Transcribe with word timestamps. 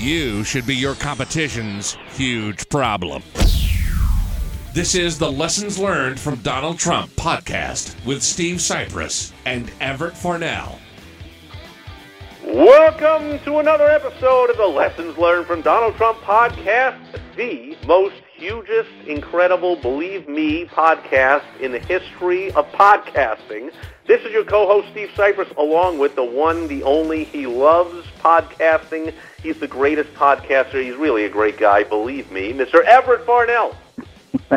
You 0.00 0.44
should 0.44 0.66
be 0.66 0.74
your 0.74 0.94
competition's 0.94 1.92
huge 2.14 2.66
problem. 2.70 3.22
This 4.72 4.94
is 4.94 5.18
the 5.18 5.30
Lessons 5.30 5.78
Learned 5.78 6.18
from 6.18 6.36
Donald 6.36 6.78
Trump 6.78 7.10
podcast 7.16 8.02
with 8.06 8.22
Steve 8.22 8.62
Cypress 8.62 9.34
and 9.44 9.70
Everett 9.78 10.16
Farnell. 10.16 10.78
Welcome 12.42 13.40
to 13.40 13.58
another 13.58 13.88
episode 13.88 14.48
of 14.48 14.56
the 14.56 14.66
Lessons 14.66 15.18
Learned 15.18 15.46
from 15.46 15.60
Donald 15.60 15.94
Trump 15.96 16.18
podcast, 16.20 16.98
the 17.36 17.76
most 17.86 18.14
hugest, 18.40 18.88
incredible, 19.06 19.76
believe 19.76 20.26
me, 20.26 20.64
podcast 20.64 21.44
in 21.60 21.72
the 21.72 21.78
history 21.78 22.50
of 22.52 22.66
podcasting. 22.72 23.70
This 24.06 24.22
is 24.22 24.32
your 24.32 24.44
co-host 24.44 24.88
Steve 24.92 25.10
Cypress, 25.14 25.50
along 25.58 25.98
with 25.98 26.16
the 26.16 26.24
one, 26.24 26.66
the 26.66 26.82
only. 26.82 27.24
He 27.24 27.46
loves 27.46 28.06
podcasting. 28.18 29.12
He's 29.42 29.60
the 29.60 29.68
greatest 29.68 30.14
podcaster. 30.14 30.82
He's 30.82 30.96
really 30.96 31.24
a 31.26 31.28
great 31.28 31.58
guy, 31.58 31.84
believe 31.84 32.32
me, 32.32 32.54
Mr. 32.54 32.82
Everett 32.82 33.26
Farnell. 33.26 33.76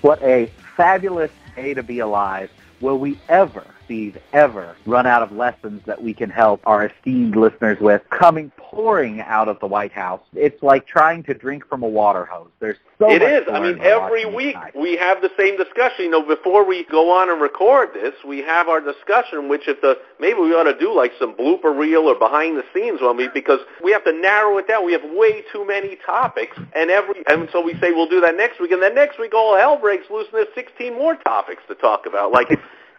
what 0.00 0.20
a 0.20 0.46
fabulous 0.76 1.30
day 1.54 1.74
to 1.74 1.84
be 1.84 2.00
alive. 2.00 2.50
Will 2.80 2.98
we 2.98 3.16
ever, 3.28 3.64
Steve, 3.84 4.18
ever 4.32 4.76
run 4.86 5.06
out 5.06 5.22
of 5.22 5.32
lessons 5.32 5.82
that 5.86 6.02
we 6.02 6.14
can 6.14 6.30
help 6.30 6.60
our 6.66 6.86
esteemed 6.86 7.36
listeners 7.36 7.78
with 7.80 8.02
coming 8.10 8.50
pouring 8.56 9.20
out 9.20 9.48
of 9.48 9.58
the 9.60 9.66
White 9.66 9.92
House? 9.92 10.20
It's 10.34 10.62
like 10.62 10.86
trying 10.86 11.22
to 11.24 11.34
drink 11.34 11.66
from 11.68 11.82
a 11.82 11.88
water 11.88 12.24
hose. 12.24 12.50
There's 12.60 12.78
so 12.98 13.10
It 13.10 13.22
is. 13.22 13.44
I 13.52 13.60
mean, 13.60 13.80
every 13.80 14.24
week 14.24 14.56
we 14.74 14.96
have 14.96 15.20
the 15.22 15.30
same 15.36 15.56
discussion. 15.56 16.04
You 16.04 16.10
know, 16.10 16.22
before 16.22 16.64
we 16.64 16.84
go 16.84 17.10
on 17.10 17.30
and 17.30 17.40
record 17.40 17.90
this, 17.94 18.14
we 18.26 18.38
have 18.38 18.68
our 18.68 18.80
discussion. 18.80 19.48
Which, 19.48 19.66
if 19.66 19.80
the 19.80 19.98
maybe 20.20 20.38
we 20.38 20.54
ought 20.54 20.70
to 20.70 20.78
do 20.78 20.94
like 20.94 21.12
some 21.18 21.34
blooper 21.34 21.76
reel 21.76 22.02
or 22.02 22.18
behind 22.18 22.56
the 22.56 22.64
scenes 22.72 23.00
one 23.00 23.16
week 23.16 23.34
because 23.34 23.60
we 23.82 23.92
have 23.92 24.04
to 24.04 24.12
narrow 24.12 24.56
it 24.58 24.68
down. 24.68 24.86
We 24.86 24.92
have 24.92 25.04
way 25.04 25.42
too 25.52 25.66
many 25.66 25.98
topics, 26.06 26.56
and 26.74 26.90
every 26.90 27.22
and 27.26 27.48
so 27.52 27.60
we 27.60 27.72
say 27.80 27.92
we'll 27.92 28.08
do 28.08 28.20
that 28.20 28.36
next 28.36 28.60
week, 28.60 28.70
and 28.70 28.82
then 28.82 28.94
next 28.94 29.18
week 29.18 29.34
all 29.34 29.56
hell 29.56 29.76
breaks 29.76 30.08
loose, 30.10 30.28
and 30.32 30.38
there's 30.38 30.54
16 30.54 30.94
more 30.94 31.16
topics 31.16 31.62
to 31.68 31.74
talk 31.74 32.06
about. 32.06 32.32
Like 32.32 32.48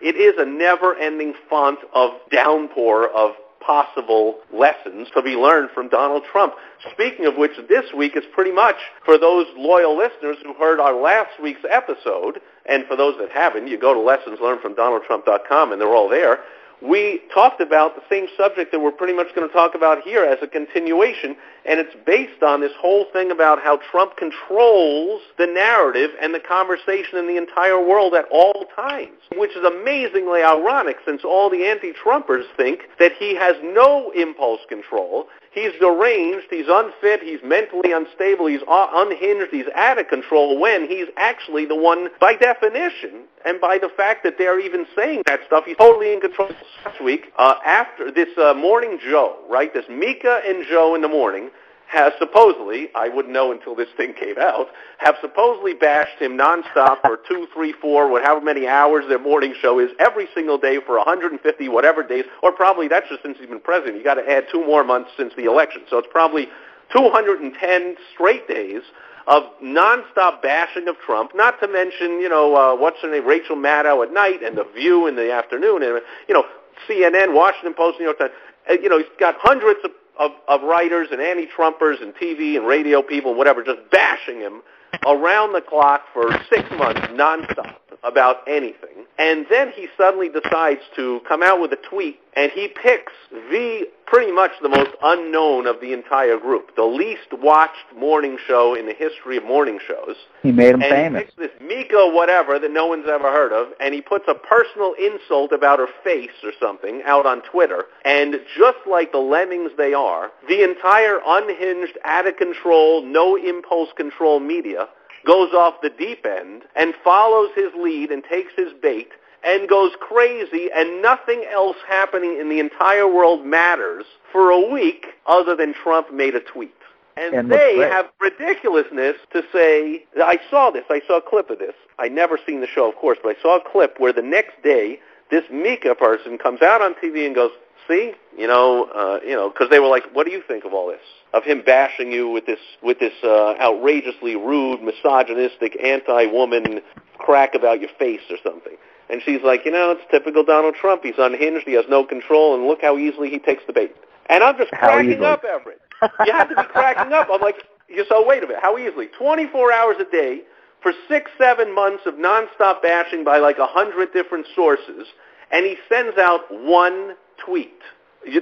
it 0.03 0.17
is 0.17 0.35
a 0.37 0.45
never-ending 0.45 1.33
font 1.49 1.79
of 1.93 2.11
downpour 2.29 3.09
of 3.09 3.31
possible 3.65 4.39
lessons 4.53 5.07
to 5.15 5.21
be 5.21 5.31
learned 5.31 5.69
from 5.73 5.87
Donald 5.87 6.23
Trump. 6.29 6.53
Speaking 6.91 7.25
of 7.25 7.37
which, 7.37 7.51
this 7.69 7.85
week 7.95 8.17
is 8.17 8.23
pretty 8.33 8.51
much 8.51 8.75
for 9.05 9.17
those 9.17 9.45
loyal 9.55 9.97
listeners 9.97 10.37
who 10.43 10.53
heard 10.55 10.81
our 10.81 10.93
last 10.93 11.41
week's 11.41 11.63
episode, 11.69 12.41
and 12.65 12.85
for 12.85 12.97
those 12.97 13.15
that 13.19 13.31
haven't, 13.31 13.67
you 13.67 13.79
go 13.79 13.93
to 13.93 13.99
lessonslearnedfromdonaldtrump.com 13.99 15.71
and 15.71 15.81
they're 15.81 15.95
all 15.95 16.09
there. 16.09 16.39
We 16.83 17.21
talked 17.33 17.61
about 17.61 17.95
the 17.95 18.01
same 18.09 18.27
subject 18.35 18.73
that 18.73 18.79
we're 18.79 18.91
pretty 18.91 19.13
much 19.13 19.33
going 19.33 19.47
to 19.47 19.53
talk 19.53 19.73
about 19.73 20.01
here 20.01 20.25
as 20.25 20.39
a 20.41 20.47
continuation, 20.47 21.37
and 21.65 21.79
it's 21.79 21.95
based 22.05 22.43
on 22.43 22.59
this 22.59 22.73
whole 22.77 23.05
thing 23.13 23.31
about 23.31 23.61
how 23.61 23.79
Trump 23.89 24.17
controls 24.17 25.21
the 25.37 25.47
narrative 25.47 26.11
and 26.21 26.33
the 26.33 26.41
conversation 26.41 27.17
in 27.17 27.27
the 27.27 27.37
entire 27.37 27.79
world 27.79 28.13
at 28.13 28.25
all 28.29 28.65
times, 28.75 29.17
which 29.37 29.51
is 29.51 29.63
amazingly 29.63 30.43
ironic 30.43 30.97
since 31.05 31.23
all 31.23 31.49
the 31.49 31.63
anti-Trumpers 31.63 32.43
think 32.57 32.81
that 32.99 33.13
he 33.17 33.33
has 33.33 33.55
no 33.63 34.11
impulse 34.11 34.59
control. 34.67 35.27
He's 35.53 35.71
deranged, 35.79 36.47
he's 36.49 36.65
unfit, 36.67 37.21
he's 37.21 37.39
mentally 37.43 37.91
unstable, 37.91 38.47
he's 38.47 38.61
unhinged, 38.67 39.51
he's 39.51 39.67
out 39.75 39.99
of 39.99 40.07
control 40.07 40.59
when 40.59 40.87
he's 40.87 41.07
actually 41.15 41.65
the 41.65 41.75
one, 41.75 42.09
by 42.19 42.35
definition, 42.35 43.25
and 43.45 43.61
by 43.61 43.77
the 43.77 43.89
fact 43.89 44.23
that 44.23 44.39
they're 44.39 44.59
even 44.59 44.87
saying 44.95 45.21
that 45.27 45.41
stuff, 45.45 45.65
he's 45.65 45.77
totally 45.77 46.11
in 46.11 46.21
control. 46.21 46.49
Last 46.85 47.03
week, 47.03 47.31
uh, 47.37 47.55
after 47.63 48.11
this 48.11 48.29
uh, 48.37 48.55
Morning 48.55 48.99
Joe, 48.99 49.37
right, 49.47 49.71
this 49.71 49.85
Mika 49.89 50.41
and 50.45 50.65
Joe 50.67 50.95
in 50.95 51.01
the 51.01 51.07
morning, 51.07 51.51
has 51.93 52.11
supposedly, 52.17 52.89
I 52.95 53.07
wouldn't 53.07 53.33
know 53.33 53.51
until 53.51 53.75
this 53.75 53.87
thing 53.95 54.13
came 54.13 54.37
out, 54.39 54.67
have 54.97 55.15
supposedly 55.21 55.75
bashed 55.75 56.19
him 56.19 56.37
nonstop 56.37 57.01
for 57.01 57.19
two, 57.27 57.47
three, 57.53 57.71
four, 57.71 58.09
whatever 58.09 58.41
many 58.41 58.67
hours 58.67 59.05
their 59.07 59.19
morning 59.19 59.53
show 59.61 59.79
is 59.79 59.91
every 59.99 60.27
single 60.33 60.57
day 60.57 60.79
for 60.83 60.97
150 60.97 61.69
whatever 61.69 62.01
days, 62.01 62.25
or 62.41 62.51
probably 62.51 62.87
that's 62.87 63.07
just 63.09 63.21
since 63.21 63.37
he's 63.37 63.47
been 63.47 63.59
president. 63.59 63.97
You 63.97 64.03
got 64.03 64.15
to 64.15 64.27
add 64.27 64.45
two 64.51 64.65
more 64.65 64.83
months 64.83 65.11
since 65.15 65.33
the 65.37 65.45
election, 65.45 65.83
so 65.89 65.99
it's 65.99 66.07
probably 66.11 66.47
210 66.91 67.95
straight 68.13 68.47
days 68.47 68.81
of 69.27 69.43
nonstop 69.63 70.41
bashing 70.41 70.87
of 70.87 70.97
Trump. 71.05 71.31
Not 71.35 71.59
to 71.61 71.67
mention, 71.67 72.19
you 72.19 72.27
know, 72.27 72.55
uh, 72.55 72.75
what's 72.75 72.97
her 73.03 73.11
name, 73.11 73.25
Rachel 73.25 73.55
Maddow 73.55 74.03
at 74.03 74.11
night, 74.11 74.41
and 74.43 74.57
The 74.57 74.65
View 74.75 75.05
in 75.07 75.15
the 75.15 75.31
afternoon, 75.31 75.83
and 75.83 76.01
you 76.27 76.33
know, 76.33 76.43
CNN, 76.89 77.33
Washington 77.35 77.75
Post, 77.75 77.99
New 77.99 78.05
York 78.05 78.17
Times. 78.17 78.31
Uh, 78.69 78.73
you 78.81 78.89
know, 78.89 78.97
he's 78.97 79.07
got 79.19 79.35
hundreds 79.37 79.79
of 79.83 79.91
of, 80.19 80.31
of 80.47 80.61
writers 80.61 81.07
and 81.11 81.21
anti-Trumpers 81.21 82.01
and 82.01 82.13
TV 82.15 82.55
and 82.55 82.65
radio 82.67 83.01
people, 83.01 83.33
whatever, 83.35 83.63
just 83.63 83.79
bashing 83.91 84.39
him 84.39 84.61
around 85.07 85.53
the 85.53 85.61
clock 85.61 86.03
for 86.13 86.31
six 86.49 86.69
months 86.71 87.01
nonstop 87.11 87.75
about 88.03 88.37
anything. 88.47 89.05
And 89.17 89.45
then 89.49 89.71
he 89.75 89.87
suddenly 89.97 90.29
decides 90.29 90.81
to 90.95 91.21
come 91.27 91.41
out 91.41 91.61
with 91.61 91.71
a 91.71 91.77
tweet, 91.89 92.19
and 92.35 92.51
he 92.51 92.67
picks 92.67 93.13
the 93.31 93.87
pretty 94.05 94.31
much 94.31 94.51
the 94.61 94.69
most 94.69 94.91
unknown 95.03 95.67
of 95.67 95.79
the 95.81 95.93
entire 95.93 96.37
group, 96.37 96.75
the 96.75 96.83
least 96.83 97.33
watched 97.41 97.93
morning 97.95 98.37
show 98.47 98.75
in 98.75 98.85
the 98.85 98.93
history 98.93 99.37
of 99.37 99.43
morning 99.43 99.79
shows. 99.87 100.15
He 100.41 100.51
made 100.51 100.73
him 100.73 100.81
And 100.81 100.91
famous. 100.91 101.21
he 101.21 101.25
picks 101.25 101.37
this 101.37 101.67
Mika 101.67 102.09
whatever 102.11 102.59
that 102.59 102.71
no 102.71 102.87
one's 102.87 103.07
ever 103.07 103.31
heard 103.31 103.51
of, 103.51 103.67
and 103.79 103.93
he 103.93 104.01
puts 104.01 104.25
a 104.27 104.35
personal 104.35 104.93
insult 104.99 105.51
about 105.51 105.79
her 105.79 105.87
face 106.03 106.31
or 106.43 106.51
something 106.59 107.01
out 107.05 107.25
on 107.25 107.41
Twitter. 107.41 107.85
And 108.05 108.35
just 108.57 108.79
like 108.89 109.11
the 109.11 109.19
lemmings 109.19 109.71
they 109.77 109.93
are, 109.93 110.31
the 110.47 110.63
entire 110.63 111.19
unhinged, 111.25 111.97
out 112.05 112.27
of 112.27 112.37
control, 112.37 113.03
no 113.03 113.35
impulse 113.35 113.89
control 113.95 114.39
media 114.39 114.87
goes 115.25 115.53
off 115.53 115.75
the 115.81 115.89
deep 115.89 116.25
end 116.25 116.63
and 116.75 116.93
follows 117.03 117.49
his 117.55 117.71
lead 117.77 118.11
and 118.11 118.23
takes 118.29 118.51
his 118.57 118.73
bait 118.81 119.09
and 119.45 119.67
goes 119.67 119.91
crazy 119.99 120.69
and 120.73 121.01
nothing 121.01 121.45
else 121.51 121.77
happening 121.87 122.37
in 122.39 122.49
the 122.49 122.59
entire 122.59 123.07
world 123.07 123.45
matters 123.45 124.05
for 124.31 124.51
a 124.51 124.71
week 124.71 125.07
other 125.27 125.55
than 125.55 125.73
Trump 125.73 126.13
made 126.13 126.35
a 126.35 126.39
tweet. 126.39 126.73
And, 127.15 127.35
And 127.35 127.51
they 127.51 127.77
have 127.77 128.07
ridiculousness 128.19 129.17
to 129.33 129.43
say, 129.53 130.05
I 130.17 130.39
saw 130.49 130.71
this, 130.71 130.83
I 130.89 131.01
saw 131.05 131.17
a 131.17 131.21
clip 131.21 131.49
of 131.51 131.59
this. 131.59 131.75
I 131.99 132.07
never 132.07 132.39
seen 132.45 132.61
the 132.61 132.67
show, 132.67 132.89
of 132.89 132.95
course, 132.95 133.19
but 133.21 133.35
I 133.37 133.41
saw 133.41 133.57
a 133.57 133.71
clip 133.71 133.99
where 133.99 134.13
the 134.13 134.23
next 134.23 134.61
day 134.63 134.99
this 135.29 135.43
Mika 135.51 135.93
person 135.93 136.37
comes 136.37 136.61
out 136.61 136.81
on 136.81 136.95
TV 136.95 137.25
and 137.25 137.35
goes, 137.35 137.51
see, 137.87 138.13
you 138.37 138.47
know, 138.47 138.85
uh, 138.95 139.19
you 139.23 139.35
know, 139.35 139.49
because 139.49 139.69
they 139.69 139.79
were 139.79 139.87
like, 139.87 140.03
what 140.13 140.25
do 140.25 140.31
you 140.31 140.41
think 140.47 140.65
of 140.65 140.73
all 140.73 140.87
this? 140.87 141.01
Of 141.33 141.43
him 141.43 141.61
bashing 141.63 142.11
you 142.11 142.29
with 142.29 142.45
this, 142.45 142.59
with 142.81 142.99
this 142.99 143.13
uh, 143.23 143.55
outrageously 143.59 144.35
rude, 144.35 144.81
misogynistic, 144.81 145.77
anti-woman 145.83 146.81
crack 147.19 147.53
about 147.53 147.79
your 147.79 147.89
face 147.99 148.21
or 148.29 148.37
something. 148.43 148.73
And 149.13 149.21
she's 149.21 149.41
like, 149.43 149.63
you 149.63 149.69
know, 149.69 149.91
it's 149.91 150.01
typical 150.09 150.43
Donald 150.43 150.73
Trump. 150.73 151.03
He's 151.03 151.13
unhinged. 151.19 151.67
He 151.67 151.73
has 151.73 151.85
no 151.87 152.03
control, 152.03 152.55
and 152.55 152.65
look 152.65 152.81
how 152.81 152.97
easily 152.97 153.29
he 153.29 153.37
takes 153.37 153.61
the 153.67 153.71
bait. 153.71 153.95
And 154.27 154.43
I'm 154.43 154.57
just 154.57 154.73
How 154.73 154.87
cracking 154.87 155.11
easily. 155.11 155.27
up, 155.27 155.43
Everett. 155.43 155.79
You 156.25 156.33
have 156.33 156.49
to 156.49 156.55
be 156.55 156.63
cracking 156.63 157.13
up. 157.13 157.27
I'm 157.31 157.39
like, 157.39 157.57
you 157.87 158.05
so 158.09 158.25
wait 158.27 158.43
a 158.43 158.47
minute. 158.47 158.63
How 158.63 158.75
easily? 158.79 159.09
24 159.15 159.71
hours 159.71 159.97
a 159.99 160.11
day 160.11 160.41
for 160.81 160.93
six, 161.07 161.29
seven 161.37 161.75
months 161.75 162.07
of 162.07 162.15
nonstop 162.15 162.81
bashing 162.81 163.23
by 163.23 163.37
like 163.37 163.59
a 163.59 163.67
hundred 163.67 164.11
different 164.13 164.47
sources, 164.55 165.05
and 165.51 165.63
he 165.63 165.77
sends 165.87 166.17
out 166.17 166.41
one 166.49 167.11
tweet. 167.45 167.79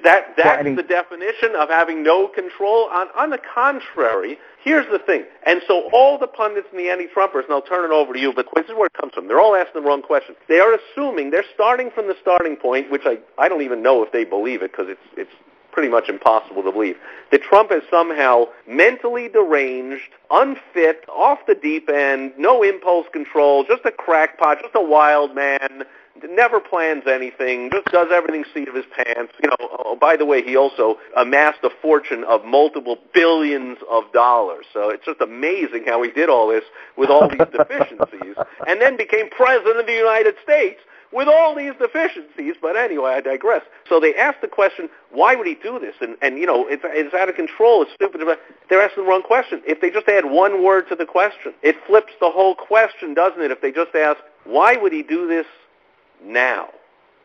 That 0.04 0.36
that's 0.38 0.64
the 0.64 0.84
definition 0.84 1.56
of 1.56 1.70
having 1.70 2.04
no 2.04 2.28
control. 2.28 2.90
On 2.94 3.08
on 3.16 3.30
the 3.30 3.40
contrary, 3.40 4.38
here's 4.64 4.86
the 4.92 5.00
thing. 5.00 5.26
And 5.46 5.62
so 5.68 5.90
all 5.92 6.18
the 6.18 6.28
pundits 6.28 6.68
and 6.72 6.80
the 6.80 6.90
anti-Trumpers, 6.90 7.46
and 7.46 7.52
I'll 7.52 7.62
turn 7.62 7.84
it 7.84 7.94
over 7.94 8.14
to 8.14 8.20
you, 8.20 8.34
but 8.34 8.48
this 8.56 8.66
is 8.66 8.72
where 8.72 8.88
it 8.88 8.94
comes 8.94 9.14
from. 9.14 9.28
They're 9.28 9.42
all 9.42 9.56
asking 9.56 9.82
the 9.82 9.88
wrong 9.88 10.02
question. 10.02 10.36
They 10.48 10.60
are 10.60 10.74
assuming 10.74 11.32
they're 11.32 11.46
starting 11.54 11.90
from 11.92 12.08
the 12.08 12.16
starting 12.22 12.56
point, 12.56 12.92
which 12.92 13.04
I 13.06 13.20
I 13.38 13.50
don't 13.50 13.64
even 13.64 13.82
know 13.82 14.04
if 14.04 14.12
they 14.12 14.24
believe 14.24 14.62
it 14.62 14.72
because 14.72 14.88
it's 14.90 15.02
it's 15.18 15.32
pretty 15.72 15.90
much 15.90 16.10
impossible 16.10 16.62
to 16.64 16.72
believe, 16.72 16.98
that 17.32 17.42
Trump 17.42 17.72
is 17.72 17.82
somehow 17.90 18.46
mentally 18.68 19.30
deranged, 19.30 20.10
unfit, 20.30 21.06
off 21.10 21.40
the 21.48 21.56
deep 21.56 21.90
end, 21.90 22.34
no 22.38 22.62
impulse 22.62 23.08
control, 23.14 23.64
just 23.64 23.86
a 23.86 23.92
crackpot, 23.92 24.62
just 24.62 24.76
a 24.76 24.82
wild 24.82 25.34
man, 25.34 25.84
never 26.30 26.60
plans 26.60 27.04
anything, 27.08 27.70
just 27.72 27.88
does 27.88 28.08
everything 28.12 28.44
seat 28.54 28.68
of 28.68 28.76
his 28.76 28.86
pants. 28.96 29.34
You 29.42 29.50
know, 29.50 29.70
oh, 29.86 29.98
by 30.00 30.16
the 30.16 30.26
way, 30.26 30.44
he 30.44 30.56
also 30.56 30.98
amassed 31.16 31.60
a 31.64 31.70
fortune 31.82 32.24
of 32.26 32.46
multiple 32.46 32.98
billions 33.14 33.78
of 33.90 34.04
dollars. 34.14 34.66
So 34.74 34.90
it's 34.90 35.06
just 35.06 35.22
amazing 35.22 35.86
how 35.86 36.02
he 36.04 36.12
did 36.12 36.30
all 36.30 36.48
this 36.48 36.64
with 36.98 37.10
all 37.10 37.28
these 37.30 37.48
deficiencies, 37.58 38.36
and 38.68 38.82
then 38.82 38.98
became 38.98 39.30
president 39.30 39.78
of 39.78 39.86
the 39.86 39.94
United 39.94 40.36
States 40.44 40.80
with 41.12 41.28
all 41.28 41.56
these 41.56 41.74
deficiencies. 41.80 42.56
But 42.62 42.78
anyway, 42.78 43.12
I 43.12 43.22
digress. 43.22 43.64
So 43.90 44.00
they 44.00 44.16
asked 44.16 44.42
the 44.42 44.48
question, 44.48 44.90
why 45.12 45.36
would 45.36 45.48
he 45.48 45.56
do 45.56 45.80
this? 45.80 45.96
And, 46.02 46.18
and 46.22 46.38
you 46.38 46.46
know, 46.46 46.68
it's, 46.68 46.84
it's 46.86 47.14
out 47.14 47.30
of 47.30 47.36
control. 47.36 47.82
It's 47.84 47.92
stupid. 47.94 48.22
They're 48.70 48.82
asking 48.82 49.04
the 49.04 49.10
wrong 49.10 49.24
question. 49.24 49.62
If 49.68 49.82
they 49.82 49.90
just 49.90 50.08
add 50.08 50.26
one 50.26 50.64
word 50.64 50.88
to 50.90 50.96
the 50.96 51.06
question, 51.06 51.54
it 51.62 51.76
flips 51.86 52.14
the 52.20 52.30
whole 52.30 52.56
question, 52.56 53.14
doesn't 53.14 53.42
it? 53.42 53.52
If 53.52 53.62
they 53.62 53.72
just 53.72 53.94
ask, 53.96 54.20
why 54.46 54.78
would 54.78 54.94
he 54.94 55.04
do 55.04 55.28
this 55.28 55.46
now? 56.24 56.70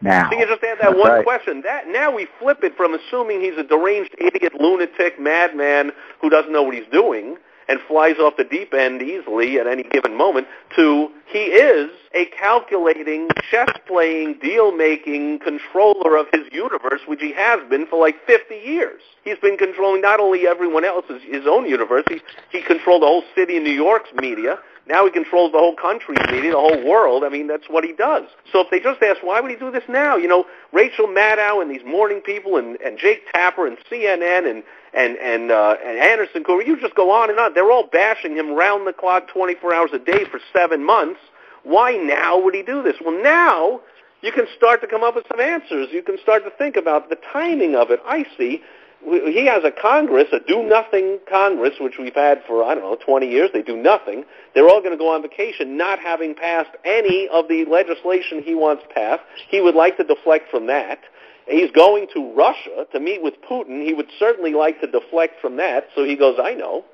Now. 0.03 0.31
So 0.31 0.39
you 0.39 0.47
just 0.47 0.63
add 0.63 0.79
that 0.81 0.91
That's 0.91 0.99
one 0.99 1.11
right. 1.11 1.25
question. 1.25 1.63
That 1.63 1.89
now 1.89 2.15
we 2.15 2.27
flip 2.39 2.59
it 2.63 2.77
from 2.77 2.95
assuming 2.95 3.41
he's 3.41 3.57
a 3.57 3.65
deranged 3.65 4.15
idiot, 4.19 4.53
lunatic, 4.61 5.19
madman 5.19 5.93
who 6.21 6.29
doesn't 6.29 6.53
know 6.53 6.63
what 6.63 6.75
he's 6.75 6.89
doing 6.93 7.37
and 7.69 7.81
flies 7.89 8.17
off 8.19 8.35
the 8.37 8.45
deep 8.45 8.73
end 8.75 9.03
easily 9.03 9.59
at 9.59 9.67
any 9.67 9.83
given 9.83 10.17
moment 10.17 10.47
to 10.77 11.09
he 11.27 11.39
is 11.41 11.91
a 12.15 12.27
calculating, 12.27 13.29
chess-playing, 13.51 14.39
deal-making 14.41 15.41
controller 15.41 16.17
of 16.17 16.27
his 16.33 16.43
universe, 16.53 17.01
which 17.07 17.21
he 17.21 17.33
has 17.33 17.59
been 17.69 17.87
for 17.87 17.99
like 17.99 18.15
50 18.27 18.55
years. 18.55 19.03
He's 19.25 19.39
been 19.39 19.57
controlling 19.57 20.01
not 20.01 20.21
only 20.21 20.47
everyone 20.47 20.85
else's, 20.85 21.21
his 21.25 21.47
own 21.47 21.69
universe, 21.69 22.05
he, 22.09 22.21
he 22.53 22.63
controlled 22.63 23.03
the 23.03 23.07
whole 23.07 23.25
city 23.35 23.57
of 23.57 23.65
New 23.65 23.71
York's 23.71 24.11
media, 24.15 24.59
now 24.89 25.05
he 25.05 25.11
controls 25.11 25.51
the 25.51 25.59
whole 25.59 25.75
country's 25.75 26.19
media, 26.31 26.53
the 26.53 26.59
whole 26.59 26.85
world. 26.85 27.25
I 27.25 27.29
mean, 27.29 27.49
that's 27.49 27.69
what 27.69 27.83
he 27.83 27.93
does. 27.93 28.25
So 28.53 28.61
if 28.61 28.71
they 28.71 28.79
just 28.79 29.03
ask, 29.03 29.21
why 29.23 29.41
would 29.41 29.51
he 29.51 29.57
do 29.57 29.71
this 29.71 29.83
now? 29.89 30.17
You 30.17 30.29
know, 30.29 30.47
Rachel 30.73 31.07
Maddow 31.09 31.61
and 31.61 31.71
these 31.71 31.85
morning 31.85 32.21
people 32.21 32.57
and, 32.57 32.81
and 32.81 32.97
Jake 32.97 33.23
Tapper 33.33 33.67
and 33.67 33.77
CNN 33.91 34.49
and 34.49 34.63
and 34.95 35.17
and 35.19 35.51
uh, 35.51 35.77
and 35.85 35.99
Anderson 35.99 36.45
Cooper, 36.45 36.63
you 36.63 36.81
just 36.81 36.95
go 36.95 37.11
on 37.11 37.31
and 37.31 37.39
on. 37.41 37.53
They're 37.55 37.71
all 37.71 37.89
bashing 37.89 38.37
him 38.37 38.53
round 38.53 38.87
the 38.87 38.93
clock, 38.93 39.29
24 39.29 39.75
hours 39.75 39.91
a 39.93 39.99
day 39.99 40.25
for 40.25 40.41
seven 40.53 40.85
months. 40.85 41.21
Why 41.65 41.97
now 41.97 42.39
would 42.41 42.55
he 42.55 42.63
do 42.63 42.83
this? 42.83 42.95
Well, 43.05 43.21
now 43.21 43.81
you 44.23 44.31
can 44.31 44.47
start 44.57 44.81
to 44.83 44.87
come 44.87 45.03
up 45.03 45.17
with 45.17 45.27
some 45.29 45.41
answers. 45.41 45.89
You 45.91 46.03
can 46.03 46.17
start 46.23 46.45
to 46.45 46.51
think 46.51 46.77
about 46.77 47.11
the 47.11 47.19
timing 47.33 47.75
of 47.75 47.91
it. 47.91 48.01
I 48.07 48.25
see 48.39 48.63
he 49.07 49.47
has 49.47 49.63
a 49.63 49.71
Congress, 49.71 50.27
a 50.33 50.41
do-nothing 50.41 51.21
Congress, 51.31 51.75
which 51.81 51.95
we've 51.99 52.15
had 52.15 52.43
for, 52.47 52.65
I 52.65 52.75
don't 52.75 52.83
know, 52.83 52.97
20 52.97 53.31
years. 53.31 53.51
They 53.53 53.63
do 53.63 53.77
nothing. 53.77 54.25
They're 54.55 54.69
all 54.69 54.81
going 54.81 54.93
to 54.93 54.99
go 54.99 55.15
on 55.15 55.23
vacation 55.23 55.77
not 55.77 56.01
having 56.01 56.35
passed 56.35 56.71
any 56.85 57.29
of 57.33 57.47
the 57.49 57.65
legislation 57.67 58.43
he 58.43 58.55
wants 58.55 58.83
passed. 58.93 59.23
He 59.49 59.61
would 59.61 59.77
like 59.77 59.97
to 59.99 60.05
deflect 60.05 60.51
from 60.51 60.67
that. 60.67 60.99
He's 61.47 61.71
going 61.71 62.09
to 62.15 62.35
Russia 62.35 62.87
to 62.91 62.99
meet 62.99 63.23
with 63.23 63.35
Putin. 63.49 63.85
He 63.85 63.95
would 63.95 64.09
certainly 64.19 64.55
like 64.55 64.81
to 64.81 64.89
deflect 64.89 65.41
from 65.41 65.57
that. 65.59 65.87
So 65.95 66.05
he 66.05 66.17
goes, 66.17 66.39
I 66.43 66.55
know. 66.55 66.85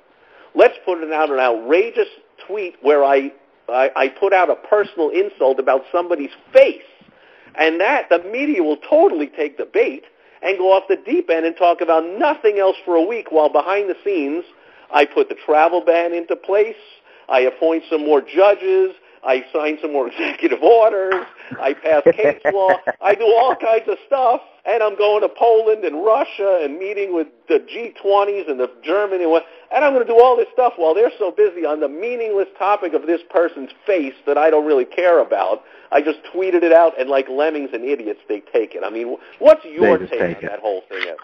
Let's 0.54 0.74
put 0.84 1.02
out 1.10 1.30
an 1.30 1.38
outrageous 1.38 2.08
tweet 2.46 2.76
where 2.82 3.02
I, 3.02 3.32
I, 3.70 3.90
I 3.96 4.08
put 4.08 4.34
out 4.34 4.50
a 4.50 4.56
personal 4.56 5.08
insult 5.08 5.58
about 5.58 5.84
somebody's 5.90 6.32
face. 6.52 6.82
And 7.54 7.80
that, 7.80 8.10
the 8.10 8.18
media 8.30 8.62
will 8.62 8.76
totally 8.76 9.28
take 9.28 9.56
the 9.56 9.64
bait 9.64 10.04
and 10.42 10.58
go 10.58 10.72
off 10.72 10.84
the 10.88 10.96
deep 10.96 11.30
end 11.30 11.46
and 11.46 11.56
talk 11.56 11.80
about 11.80 12.04
nothing 12.18 12.58
else 12.58 12.76
for 12.84 12.96
a 12.96 13.02
week 13.02 13.30
while 13.30 13.48
behind 13.48 13.88
the 13.88 13.96
scenes 14.04 14.44
I 14.92 15.06
put 15.06 15.28
the 15.28 15.34
travel 15.34 15.80
ban 15.84 16.12
into 16.12 16.36
place, 16.36 16.76
I 17.28 17.40
appoint 17.40 17.84
some 17.88 18.04
more 18.04 18.20
judges, 18.20 18.94
I 19.24 19.44
sign 19.52 19.78
some 19.80 19.92
more 19.92 20.08
executive 20.08 20.62
orders, 20.62 21.24
I 21.60 21.74
pass 21.74 22.02
case 22.16 22.40
law, 22.52 22.70
I 23.00 23.14
do 23.14 23.24
all 23.24 23.54
kinds 23.54 23.88
of 23.88 23.96
stuff, 24.06 24.40
and 24.64 24.82
I'm 24.82 24.96
going 24.96 25.22
to 25.22 25.28
Poland 25.28 25.84
and 25.84 26.04
Russia 26.04 26.60
and 26.62 26.78
meeting 26.78 27.14
with 27.14 27.28
the 27.48 27.60
G20s 27.60 28.50
and 28.50 28.58
the 28.58 28.70
Germany 28.82 29.22
and 29.22 29.30
what, 29.30 29.44
and 29.72 29.84
I'm 29.84 29.92
going 29.92 30.04
to 30.04 30.12
do 30.12 30.20
all 30.20 30.36
this 30.36 30.48
stuff 30.52 30.74
while 30.76 30.92
they're 30.92 31.12
so 31.18 31.30
busy 31.30 31.64
on 31.64 31.78
the 31.80 31.88
meaningless 31.88 32.48
topic 32.58 32.94
of 32.94 33.06
this 33.06 33.20
person's 33.30 33.70
face 33.86 34.14
that 34.26 34.36
I 34.36 34.50
don't 34.50 34.66
really 34.66 34.84
care 34.84 35.20
about. 35.20 35.62
I 35.92 36.02
just 36.02 36.18
tweeted 36.34 36.62
it 36.62 36.72
out, 36.72 36.98
and 36.98 37.08
like 37.08 37.28
lemmings 37.28 37.70
and 37.72 37.84
idiots, 37.84 38.20
they 38.28 38.40
take 38.52 38.74
it. 38.74 38.82
I 38.84 38.90
mean, 38.90 39.16
what's 39.38 39.64
your 39.64 39.98
take, 39.98 40.10
take 40.10 40.20
on 40.20 40.30
it. 40.30 40.42
that 40.42 40.60
whole 40.60 40.82
thing? 40.88 41.02
Evan? 41.02 41.16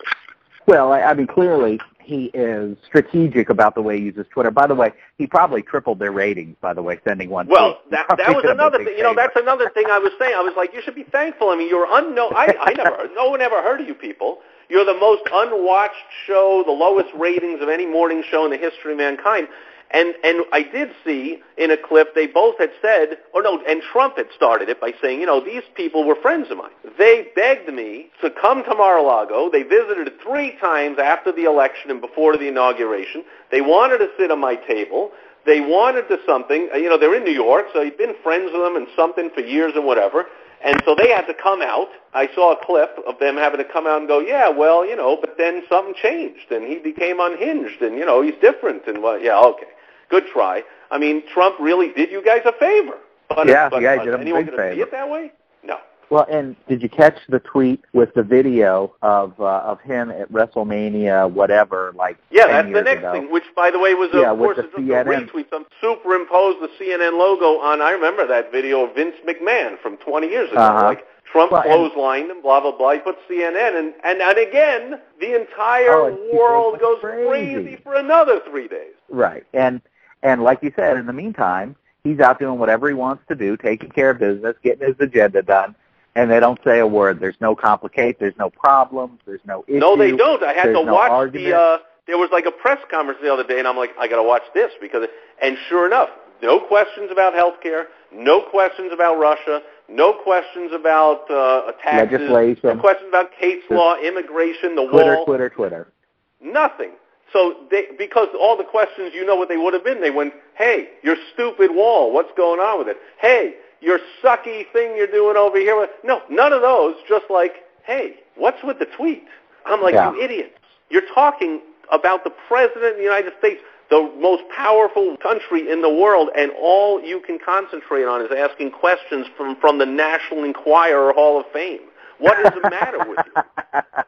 Well, 0.66 0.92
I, 0.92 1.00
I 1.00 1.14
mean, 1.14 1.26
clearly 1.26 1.80
he 2.08 2.30
is 2.32 2.78
strategic 2.86 3.50
about 3.50 3.74
the 3.74 3.82
way 3.82 3.98
he 3.98 4.04
uses 4.06 4.24
Twitter. 4.32 4.50
By 4.50 4.66
the 4.66 4.74
way, 4.74 4.92
he 5.18 5.26
probably 5.26 5.60
tripled 5.60 5.98
their 5.98 6.10
ratings. 6.10 6.56
By 6.58 6.72
the 6.72 6.82
way, 6.82 6.98
sending 7.06 7.28
one. 7.28 7.46
Well, 7.48 7.80
that 7.90 8.06
that 8.16 8.34
was 8.34 8.42
did 8.42 8.44
him 8.44 8.50
a 8.52 8.54
another 8.54 8.78
thing. 8.82 8.96
You 8.96 9.02
know, 9.02 9.14
that's 9.14 9.36
another 9.36 9.68
thing 9.70 9.84
I 9.90 9.98
was 9.98 10.12
saying. 10.18 10.32
I 10.34 10.40
was 10.40 10.54
like, 10.56 10.72
you 10.72 10.80
should 10.80 10.94
be 10.94 11.02
thankful. 11.04 11.50
I 11.50 11.56
mean, 11.56 11.68
you're 11.68 11.86
unknown. 11.90 12.32
I, 12.34 12.54
I 12.58 12.72
never, 12.72 13.10
no 13.14 13.28
one 13.28 13.42
ever 13.42 13.62
heard 13.62 13.82
of 13.82 13.86
you 13.86 13.94
people. 13.94 14.38
You're 14.70 14.86
the 14.86 14.98
most 14.98 15.22
unwatched 15.30 15.94
show, 16.26 16.62
the 16.64 16.72
lowest 16.72 17.10
ratings 17.14 17.60
of 17.60 17.68
any 17.68 17.84
morning 17.84 18.24
show 18.30 18.46
in 18.46 18.50
the 18.50 18.58
history 18.58 18.92
of 18.92 18.98
mankind. 18.98 19.48
And 19.90 20.14
and 20.22 20.44
I 20.52 20.62
did 20.62 20.90
see 21.04 21.40
in 21.56 21.70
a 21.70 21.76
clip 21.76 22.14
they 22.14 22.26
both 22.26 22.58
had 22.58 22.70
said, 22.82 23.18
or 23.32 23.42
no, 23.42 23.62
and 23.66 23.80
Trump 23.82 24.18
had 24.18 24.26
started 24.36 24.68
it 24.68 24.80
by 24.80 24.92
saying, 25.00 25.20
you 25.20 25.26
know, 25.26 25.40
these 25.42 25.62
people 25.74 26.04
were 26.04 26.14
friends 26.16 26.50
of 26.50 26.58
mine. 26.58 26.72
They 26.98 27.28
begged 27.34 27.72
me 27.72 28.10
to 28.20 28.30
come 28.30 28.64
to 28.64 28.74
Mar-a-Lago. 28.74 29.50
They 29.50 29.62
visited 29.62 30.12
three 30.22 30.56
times 30.60 30.98
after 30.98 31.32
the 31.32 31.44
election 31.44 31.90
and 31.90 32.00
before 32.02 32.36
the 32.36 32.48
inauguration. 32.48 33.24
They 33.50 33.62
wanted 33.62 33.98
to 33.98 34.08
sit 34.18 34.30
on 34.30 34.40
my 34.40 34.56
table. 34.56 35.10
They 35.46 35.60
wanted 35.60 36.08
to 36.08 36.18
something. 36.26 36.68
uh, 36.74 36.76
You 36.76 36.90
know, 36.90 36.98
they're 36.98 37.16
in 37.16 37.24
New 37.24 37.32
York, 37.32 37.66
so 37.72 37.82
he'd 37.82 37.96
been 37.96 38.14
friends 38.22 38.50
with 38.52 38.60
them 38.60 38.76
and 38.76 38.86
something 38.94 39.30
for 39.34 39.40
years 39.40 39.72
and 39.74 39.86
whatever. 39.86 40.26
And 40.62 40.82
so 40.84 40.94
they 40.94 41.08
had 41.08 41.26
to 41.26 41.34
come 41.34 41.62
out. 41.62 41.88
I 42.12 42.28
saw 42.34 42.52
a 42.52 42.64
clip 42.66 42.98
of 43.06 43.18
them 43.20 43.36
having 43.36 43.58
to 43.58 43.64
come 43.72 43.86
out 43.86 44.00
and 44.00 44.08
go, 44.08 44.18
yeah, 44.18 44.48
well, 44.50 44.84
you 44.84 44.96
know, 44.96 45.16
but 45.18 45.38
then 45.38 45.62
something 45.68 45.94
changed 45.94 46.50
and 46.50 46.66
he 46.66 46.78
became 46.78 47.20
unhinged 47.20 47.80
and, 47.80 47.96
you 47.96 48.04
know, 48.04 48.20
he's 48.22 48.34
different 48.42 48.86
and, 48.86 49.02
well, 49.02 49.18
yeah, 49.18 49.38
okay. 49.38 49.68
Good 50.10 50.24
try. 50.32 50.62
I 50.90 50.98
mean, 50.98 51.22
Trump 51.32 51.56
really 51.60 51.92
did 51.92 52.10
you 52.10 52.22
guys 52.24 52.40
a 52.44 52.52
favor. 52.52 52.94
But, 53.28 53.46
Yeah, 53.46 53.68
but, 53.68 53.82
but 53.82 54.04
did 54.04 54.14
him 54.14 54.20
a 54.20 54.42
big 54.42 54.46
to 54.50 54.72
see 54.74 54.80
it 54.80 54.90
that 54.90 55.08
way? 55.10 55.32
No. 55.62 55.76
Well, 56.10 56.26
and 56.30 56.56
did 56.66 56.80
you 56.82 56.88
catch 56.88 57.18
the 57.28 57.40
tweet 57.40 57.84
with 57.92 58.14
the 58.14 58.22
video 58.22 58.94
of 59.02 59.38
uh, 59.38 59.44
of 59.58 59.78
him 59.82 60.10
at 60.10 60.32
WrestleMania, 60.32 61.30
whatever, 61.30 61.92
like 61.94 62.16
Yeah, 62.30 62.46
10 62.46 62.52
that's 62.72 62.74
the 62.78 62.82
next 62.82 62.98
ago? 63.00 63.12
thing, 63.12 63.30
which, 63.30 63.44
by 63.54 63.70
the 63.70 63.78
way, 63.78 63.92
was, 63.92 64.08
Yeah, 64.14 64.32
of 64.32 64.38
course, 64.38 64.56
the 64.56 64.62
a 64.94 65.04
retweet. 65.04 65.50
Some 65.50 65.66
superimposed 65.82 66.62
the 66.62 66.70
CNN 66.80 67.18
logo 67.18 67.58
on, 67.60 67.82
I 67.82 67.90
remember 67.90 68.26
that 68.26 68.50
video 68.50 68.86
of 68.86 68.94
Vince 68.94 69.16
McMahon 69.26 69.78
from 69.82 69.98
20 69.98 70.28
years 70.28 70.50
ago. 70.50 70.58
Uh-huh. 70.60 70.84
Like, 70.86 71.04
Trump 71.30 71.52
Well, 71.52 71.62
clotheslined 71.62 72.30
him, 72.30 72.40
blah, 72.40 72.58
blah, 72.60 72.74
blah. 72.74 72.92
He 72.92 73.00
put 73.00 73.16
CNN, 73.28 73.78
and, 73.78 73.92
and, 74.02 74.22
and 74.22 74.38
again, 74.38 74.98
the 75.20 75.38
entire 75.38 75.92
Oh, 75.92 76.30
world 76.32 76.80
goes 76.80 77.02
goes 77.02 77.02
crazy. 77.02 77.52
crazy 77.52 77.76
for 77.84 77.96
another 77.96 78.40
three 78.48 78.66
days. 78.66 78.94
Right. 79.10 79.44
And 79.52 79.82
and 80.22 80.42
like 80.42 80.62
you 80.62 80.72
said, 80.76 80.96
in 80.96 81.06
the 81.06 81.12
meantime, 81.12 81.76
he's 82.04 82.20
out 82.20 82.38
doing 82.38 82.58
whatever 82.58 82.88
he 82.88 82.94
wants 82.94 83.22
to 83.28 83.34
do, 83.34 83.56
taking 83.56 83.90
care 83.90 84.10
of 84.10 84.18
business, 84.18 84.56
getting 84.62 84.86
his 84.86 84.96
agenda 85.00 85.42
done, 85.42 85.74
and 86.14 86.30
they 86.30 86.40
don't 86.40 86.58
say 86.64 86.80
a 86.80 86.86
word. 86.86 87.20
There's 87.20 87.40
no 87.40 87.54
complicate. 87.54 88.18
There's 88.18 88.36
no 88.38 88.50
problems. 88.50 89.20
There's 89.26 89.44
no 89.44 89.64
issue. 89.68 89.78
No, 89.78 89.96
they 89.96 90.12
don't. 90.16 90.42
I 90.42 90.52
had 90.52 90.66
There's 90.66 90.78
to 90.78 90.84
no 90.84 90.94
watch 90.94 91.10
argument. 91.10 91.50
the. 91.50 91.56
Uh, 91.58 91.78
there 92.06 92.18
was 92.18 92.30
like 92.32 92.46
a 92.46 92.50
press 92.50 92.78
conference 92.90 93.20
the 93.22 93.32
other 93.32 93.44
day, 93.44 93.58
and 93.58 93.68
I'm 93.68 93.76
like, 93.76 93.90
I 93.98 94.08
got 94.08 94.16
to 94.16 94.22
watch 94.22 94.42
this 94.54 94.72
because. 94.80 95.06
And 95.40 95.56
sure 95.68 95.86
enough, 95.86 96.08
no 96.42 96.58
questions 96.60 97.10
about 97.12 97.34
health 97.34 97.60
care, 97.62 97.88
no 98.12 98.42
questions 98.50 98.90
about 98.92 99.18
Russia, 99.18 99.62
no 99.88 100.12
questions 100.12 100.72
about 100.72 101.30
uh, 101.30 101.72
taxes, 101.82 102.18
Legislation. 102.20 102.60
no 102.64 102.80
questions 102.80 103.08
about 103.08 103.30
case 103.38 103.62
law, 103.70 103.96
immigration, 103.96 104.74
the 104.74 104.86
Twitter, 104.86 105.16
wall, 105.16 105.24
Twitter, 105.26 105.48
Twitter. 105.50 105.92
nothing. 106.40 106.92
So 107.32 107.56
they, 107.70 107.88
because 107.98 108.28
all 108.38 108.56
the 108.56 108.64
questions, 108.64 109.12
you 109.14 109.24
know 109.26 109.36
what 109.36 109.48
they 109.48 109.56
would 109.58 109.74
have 109.74 109.84
been. 109.84 110.00
They 110.00 110.10
went, 110.10 110.32
"Hey, 110.54 110.88
your 111.02 111.16
stupid 111.32 111.74
wall. 111.74 112.12
What's 112.12 112.32
going 112.36 112.60
on 112.60 112.78
with 112.78 112.88
it? 112.88 112.96
Hey, 113.20 113.54
your 113.80 113.98
sucky 114.22 114.70
thing 114.72 114.96
you're 114.96 115.06
doing 115.06 115.36
over 115.36 115.58
here." 115.58 115.88
No, 116.04 116.22
none 116.30 116.52
of 116.52 116.62
those. 116.62 116.96
Just 117.08 117.26
like, 117.30 117.64
"Hey, 117.84 118.16
what's 118.36 118.62
with 118.62 118.78
the 118.78 118.86
tweet?" 118.86 119.26
I'm 119.66 119.82
like, 119.82 119.94
Yeah. 119.94 120.12
"You 120.12 120.20
idiots! 120.22 120.58
You're 120.90 121.06
talking 121.14 121.60
about 121.90 122.24
the 122.24 122.30
president 122.48 122.92
of 122.92 122.96
the 122.96 123.02
United 123.02 123.32
States, 123.38 123.60
the 123.90 124.10
most 124.18 124.42
powerful 124.48 125.16
country 125.18 125.70
in 125.70 125.82
the 125.82 125.92
world, 125.92 126.30
and 126.34 126.50
all 126.58 127.00
you 127.02 127.20
can 127.20 127.38
concentrate 127.38 128.04
on 128.04 128.22
is 128.22 128.30
asking 128.32 128.70
questions 128.70 129.26
from 129.36 129.54
from 129.56 129.76
the 129.78 129.86
National 129.86 130.44
Enquirer 130.44 131.12
Hall 131.12 131.38
of 131.38 131.46
Fame. 131.52 131.80
What 132.18 132.38
is 132.40 132.52
the 132.62 132.70
matter 132.70 132.98
with 133.06 133.18
you?" 133.26 133.42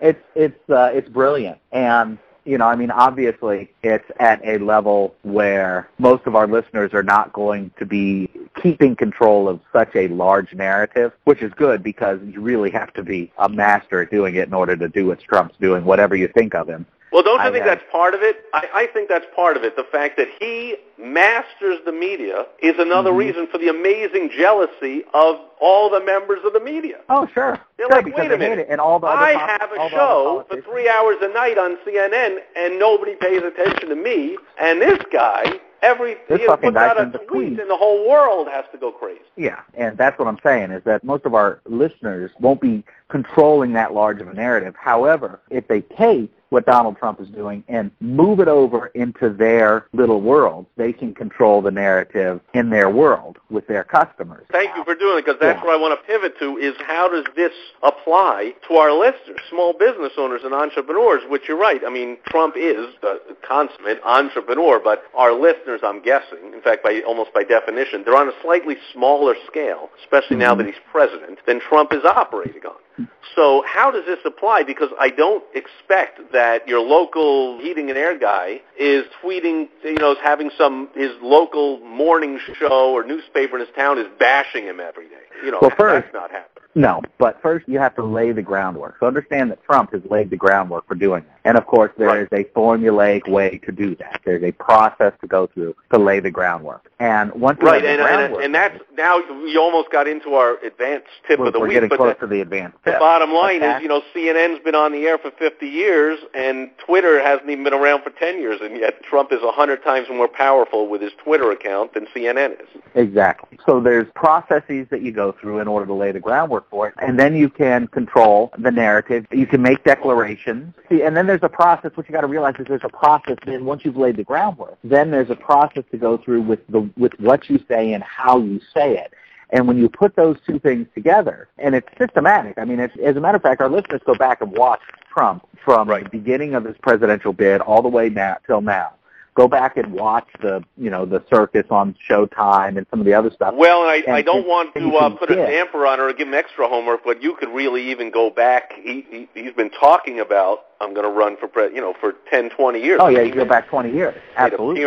it's 0.00 0.22
it's 0.34 0.70
uh, 0.70 0.90
it's 0.92 1.08
brilliant, 1.08 1.58
and 1.72 2.18
You 2.46 2.58
know, 2.58 2.66
I 2.68 2.76
mean, 2.76 2.92
obviously 2.92 3.70
it's 3.82 4.08
at 4.20 4.40
a 4.44 4.58
level 4.58 5.16
where 5.22 5.88
most 5.98 6.26
of 6.26 6.36
our 6.36 6.46
listeners 6.46 6.94
are 6.94 7.02
not 7.02 7.32
going 7.32 7.72
to 7.80 7.84
be 7.84 8.30
keeping 8.62 8.94
control 8.94 9.48
of 9.48 9.58
such 9.72 9.96
a 9.96 10.06
large 10.08 10.54
narrative, 10.54 11.10
which 11.24 11.42
is 11.42 11.52
good 11.54 11.82
because 11.82 12.20
you 12.22 12.40
really 12.40 12.70
have 12.70 12.92
to 12.94 13.02
be 13.02 13.32
a 13.38 13.48
master 13.48 14.00
at 14.02 14.12
doing 14.12 14.36
it 14.36 14.46
in 14.46 14.54
order 14.54 14.76
to 14.76 14.88
do 14.88 15.06
what 15.06 15.18
Trump's 15.18 15.56
doing, 15.60 15.84
whatever 15.84 16.14
you 16.14 16.28
think 16.28 16.54
of 16.54 16.68
him. 16.68 16.86
Well, 17.12 17.22
don't 17.22 17.36
you 17.40 17.48
I 17.48 17.52
think 17.52 17.64
have- 17.64 17.78
that's 17.78 17.90
part 17.92 18.14
of 18.14 18.22
it? 18.22 18.44
I, 18.52 18.68
I 18.74 18.86
think 18.86 19.08
that's 19.08 19.26
part 19.34 19.56
of 19.56 19.62
it. 19.64 19.76
The 19.76 19.84
fact 19.84 20.16
that 20.16 20.28
he 20.40 20.76
masters 20.98 21.78
the 21.84 21.92
media 21.92 22.46
is 22.60 22.74
another 22.78 23.10
Mhm. 23.12 23.16
reason 23.18 23.46
for 23.46 23.58
the 23.58 23.68
amazing 23.68 24.30
jealousy 24.30 25.04
of 25.14 25.38
all 25.60 25.88
the 25.88 26.00
members 26.00 26.40
of 26.44 26.52
the 26.52 26.60
media. 26.60 26.98
Oh, 27.08 27.26
sure. 27.32 27.58
They're 27.76 27.86
sure, 27.86 28.02
like, 28.02 28.16
wait 28.16 28.32
a 28.32 28.36
minute. 28.38 28.66
And 28.68 28.80
all 28.80 28.98
the 28.98 29.06
other 29.06 29.22
I 29.22 29.34
pop- 29.34 29.60
have 29.60 29.72
a 29.72 29.88
show 29.90 30.44
for 30.48 30.60
three 30.62 30.88
hours 30.88 31.16
a 31.22 31.28
night 31.28 31.58
on 31.58 31.78
CNN, 31.86 32.38
and 32.56 32.78
nobody 32.78 33.14
pays 33.14 33.42
attention 33.42 33.88
to 33.88 33.94
me. 33.96 34.36
And 34.58 34.80
this 34.82 34.98
guy, 35.12 35.44
every 35.82 36.16
This 36.28 36.40
he 36.40 36.46
fucking 36.46 36.72
puts 36.72 36.76
out 36.82 36.98
a 37.00 37.06
tweet, 37.10 37.28
tweet. 37.28 37.60
and 37.60 37.70
the 37.70 37.76
whole 37.76 38.08
world 38.08 38.48
has 38.48 38.64
to 38.72 38.78
go 38.78 38.90
crazy. 38.90 39.20
Yeah, 39.36 39.60
and 39.74 39.96
that's 39.96 40.18
what 40.18 40.26
I'm 40.28 40.38
saying 40.42 40.70
is 40.72 40.82
that 40.84 41.04
most 41.04 41.24
of 41.24 41.34
our 41.34 41.60
listeners 41.66 42.30
won't 42.40 42.60
be 42.60 42.84
controlling 43.08 43.72
that 43.74 43.94
large 43.94 44.20
of 44.20 44.28
a 44.28 44.34
narrative. 44.34 44.74
However, 44.78 45.40
if 45.50 45.68
they 45.68 45.82
take 45.82 46.30
what 46.50 46.66
Donald 46.66 46.96
Trump 46.96 47.20
is 47.20 47.28
doing 47.28 47.64
and 47.68 47.90
move 48.00 48.40
it 48.40 48.48
over 48.48 48.86
into 48.88 49.30
their 49.30 49.86
little 49.92 50.20
world, 50.20 50.66
they 50.76 50.92
can 50.92 51.12
control 51.14 51.60
the 51.60 51.70
narrative 51.70 52.40
in 52.54 52.70
their 52.70 52.88
world 52.90 53.38
with 53.50 53.66
their 53.66 53.84
customers. 53.84 54.46
Thank 54.52 54.76
you 54.76 54.84
for 54.84 54.94
doing 54.94 55.18
it 55.18 55.24
because 55.24 55.40
that's 55.40 55.58
Yeah. 55.60 55.66
where 55.66 55.74
I 55.76 55.80
want 55.80 55.98
to 55.98 56.06
pivot 56.06 56.38
to 56.38 56.56
is 56.58 56.74
how 56.86 57.08
does 57.08 57.24
this 57.34 57.52
apply 57.82 58.54
to 58.68 58.76
our 58.76 58.92
listeners, 58.92 59.40
small 59.50 59.72
business 59.72 60.12
owners 60.16 60.44
and 60.44 60.54
entrepreneurs, 60.54 61.22
which 61.28 61.48
you're 61.48 61.56
right. 61.56 61.82
I 61.84 61.90
mean, 61.90 62.18
Trump 62.28 62.56
is 62.56 62.86
the 63.00 63.20
consummate 63.42 64.00
entrepreneur, 64.04 64.78
but 64.78 65.04
our 65.14 65.32
listeners, 65.32 65.80
I'm 65.82 66.00
guessing, 66.00 66.52
in 66.52 66.60
fact, 66.60 66.82
by 66.82 67.00
almost 67.06 67.32
by 67.32 67.42
definition, 67.42 68.04
they're 68.04 68.16
on 68.16 68.28
a 68.28 68.34
slightly 68.42 68.76
smaller 68.92 69.34
scale, 69.46 69.90
especially 70.00 70.36
now 70.36 70.54
Mhm. 70.54 70.58
that 70.58 70.66
he's 70.66 70.80
president, 70.92 71.38
than 71.46 71.60
Trump 71.60 71.92
is 71.92 72.04
operating 72.04 72.64
on. 72.66 73.08
So 73.34 73.62
how 73.66 73.90
does 73.90 74.06
this 74.06 74.20
apply? 74.24 74.62
Because 74.62 74.88
I 74.98 75.10
don't 75.10 75.44
expect 75.54 76.32
that 76.36 76.68
your 76.68 76.80
local 76.80 77.58
heating 77.60 77.88
and 77.88 77.96
air 77.98 78.16
guy 78.18 78.60
is 78.78 79.06
tweeting, 79.22 79.68
you 79.82 79.94
know, 79.94 80.12
is 80.12 80.18
having 80.22 80.50
some 80.58 80.88
his 80.94 81.10
local 81.22 81.78
morning 81.80 82.38
show 82.58 82.92
or 82.92 83.02
newspaper 83.06 83.58
in 83.58 83.64
his 83.64 83.74
town 83.74 83.98
is 83.98 84.06
bashing 84.18 84.64
him 84.64 84.78
every 84.78 85.08
day. 85.08 85.24
You 85.42 85.50
know, 85.50 85.58
Well, 85.62 85.70
first- 85.70 86.04
that's 86.04 86.14
not 86.14 86.30
happening. 86.30 86.55
No, 86.76 87.00
but 87.16 87.40
first 87.40 87.66
you 87.66 87.78
have 87.78 87.94
to 87.96 88.04
lay 88.04 88.32
the 88.32 88.42
groundwork. 88.42 88.96
So 89.00 89.06
understand 89.06 89.50
that 89.50 89.64
Trump 89.64 89.92
has 89.92 90.02
laid 90.10 90.28
the 90.28 90.36
groundwork 90.36 90.86
for 90.86 90.94
doing 90.94 91.24
that. 91.24 91.40
And 91.46 91.56
of 91.56 91.66
course 91.66 91.90
there 91.96 92.22
is 92.22 92.28
Right. 92.30 92.46
a 92.46 92.58
formulaic 92.58 93.26
way 93.28 93.58
to 93.64 93.72
do 93.72 93.94
that. 93.96 94.20
There's 94.26 94.42
a 94.42 94.52
process 94.52 95.14
to 95.22 95.26
go 95.26 95.46
through 95.46 95.74
to 95.92 95.98
lay 95.98 96.20
the 96.20 96.30
groundwork. 96.30 96.90
And 96.98 97.32
once 97.32 97.58
you 97.62 97.66
Right, 97.66 97.82
and, 97.84 98.02
and 98.02 98.34
and 98.36 98.54
that's 98.54 98.78
now 98.96 99.22
we 99.42 99.56
almost 99.56 99.90
got 99.90 100.06
into 100.06 100.34
our 100.34 100.58
advanced 100.64 101.06
tip 101.26 101.38
we're, 101.38 101.46
of 101.46 101.54
the 101.54 101.60
we're 101.60 101.66
week, 101.68 101.74
getting 101.76 101.88
but 101.88 101.96
close 101.96 102.14
the, 102.20 102.26
to 102.26 102.34
the 102.34 102.40
advanced 102.42 102.76
the 102.84 102.92
bottom 102.92 103.32
line 103.32 103.62
Okay. 103.62 103.76
is, 103.76 103.82
you 103.82 103.88
know, 103.88 104.02
CNN's 104.14 104.62
been 104.62 104.74
on 104.74 104.92
the 104.92 105.06
air 105.06 105.16
for 105.16 105.30
50 105.30 105.66
years, 105.66 106.18
and 106.34 106.70
Twitter 106.78 107.22
hasn't 107.22 107.48
even 107.48 107.64
been 107.64 107.74
around 107.74 108.02
for 108.02 108.10
10 108.10 108.38
years, 108.38 108.60
and 108.60 108.76
yet 108.76 109.02
Trump 109.02 109.32
is 109.32 109.40
100 109.40 109.82
times 109.82 110.08
more 110.10 110.28
powerful 110.28 110.88
with 110.88 111.00
his 111.00 111.12
Twitter 111.24 111.50
account 111.50 111.94
than 111.94 112.06
CNN 112.14 112.60
is. 112.60 112.68
Exactly. 112.94 113.58
So 113.66 113.80
there's 113.80 114.06
processes 114.14 114.86
that 114.90 115.00
you 115.02 115.12
go 115.12 115.32
through 115.32 115.60
in 115.60 115.68
order 115.68 115.86
to 115.86 115.94
lay 115.94 116.12
the 116.12 116.20
groundwork 116.20 116.65
for 116.70 116.92
and 116.98 117.18
then 117.18 117.34
you 117.34 117.48
can 117.48 117.86
control 117.88 118.52
the 118.58 118.70
narrative. 118.70 119.26
You 119.30 119.46
can 119.46 119.62
make 119.62 119.84
declarations. 119.84 120.74
See, 120.88 121.02
and 121.02 121.16
then 121.16 121.26
there's 121.26 121.42
a 121.42 121.48
process. 121.48 121.92
What 121.94 122.08
you 122.08 122.12
got 122.12 122.22
to 122.22 122.26
realize 122.26 122.54
is 122.58 122.66
there's 122.68 122.80
a 122.84 122.88
process. 122.88 123.36
Then 123.44 123.64
once 123.64 123.84
you've 123.84 123.96
laid 123.96 124.16
the 124.16 124.24
groundwork, 124.24 124.78
then 124.84 125.10
there's 125.10 125.30
a 125.30 125.36
process 125.36 125.84
to 125.90 125.98
go 125.98 126.16
through 126.16 126.42
with 126.42 126.66
the 126.68 126.88
with 126.96 127.12
what 127.18 127.48
you 127.48 127.58
say 127.68 127.92
and 127.92 128.02
how 128.02 128.38
you 128.38 128.60
say 128.74 128.96
it. 128.96 129.12
And 129.50 129.68
when 129.68 129.78
you 129.78 129.88
put 129.88 130.16
those 130.16 130.36
two 130.44 130.58
things 130.58 130.88
together, 130.94 131.48
and 131.58 131.74
it's 131.74 131.86
systematic. 131.98 132.58
I 132.58 132.64
mean, 132.64 132.80
it's, 132.80 132.94
as 133.04 133.16
a 133.16 133.20
matter 133.20 133.36
of 133.36 133.42
fact, 133.42 133.60
our 133.60 133.68
listeners 133.68 134.00
go 134.04 134.16
back 134.16 134.40
and 134.40 134.50
watch 134.50 134.80
Trump 135.12 135.46
from 135.64 135.88
Right. 135.88 136.02
the 136.02 136.10
beginning 136.10 136.54
of 136.54 136.64
his 136.64 136.76
presidential 136.82 137.32
bid 137.32 137.60
all 137.60 137.80
the 137.80 137.88
way 137.88 138.08
now 138.08 138.38
till 138.46 138.60
now 138.60 138.95
go 139.36 139.46
back 139.46 139.76
and 139.76 139.92
watch 139.92 140.26
the 140.40 140.64
you 140.76 140.90
know 140.90 141.04
the 141.04 141.22
circus 141.32 141.66
on 141.70 141.94
Showtime 142.08 142.76
and 142.78 142.86
some 142.90 143.00
of 143.00 143.06
the 143.06 143.14
other 143.14 143.30
stuff. 143.30 143.54
Well, 143.54 143.82
and 143.82 143.90
I, 143.90 143.96
And 143.96 144.16
I 144.16 144.22
don't 144.22 144.48
want 144.48 144.74
to 144.74 144.96
uh, 144.96 145.10
put 145.10 145.30
a 145.30 145.36
damper 145.36 145.86
on 145.86 145.98
her 145.98 146.08
or 146.08 146.12
give 146.12 146.26
him 146.26 146.34
extra 146.34 146.66
homework, 146.68 147.04
but 147.04 147.22
you 147.22 147.36
could 147.36 147.50
really 147.50 147.90
even 147.90 148.10
go 148.10 148.30
back. 148.30 148.72
He, 148.74 149.04
he 149.10 149.28
he's 149.34 149.52
been 149.52 149.70
talking 149.70 150.18
about 150.20 150.60
I'm 150.80 150.94
going 150.94 151.06
to 151.06 151.12
run 151.12 151.36
for 151.36 151.46
pre- 151.48 151.74
you 151.74 151.80
know 151.80 151.94
for 152.00 152.14
10, 152.30 152.50
20 152.50 152.80
years. 152.82 152.98
oh 153.02 153.08
yeah, 153.08 153.20
you 153.20 153.34
go 153.34 153.44
back 153.44 153.68
20 153.68 153.92
years. 153.92 154.14
Absolutely. 154.36 154.82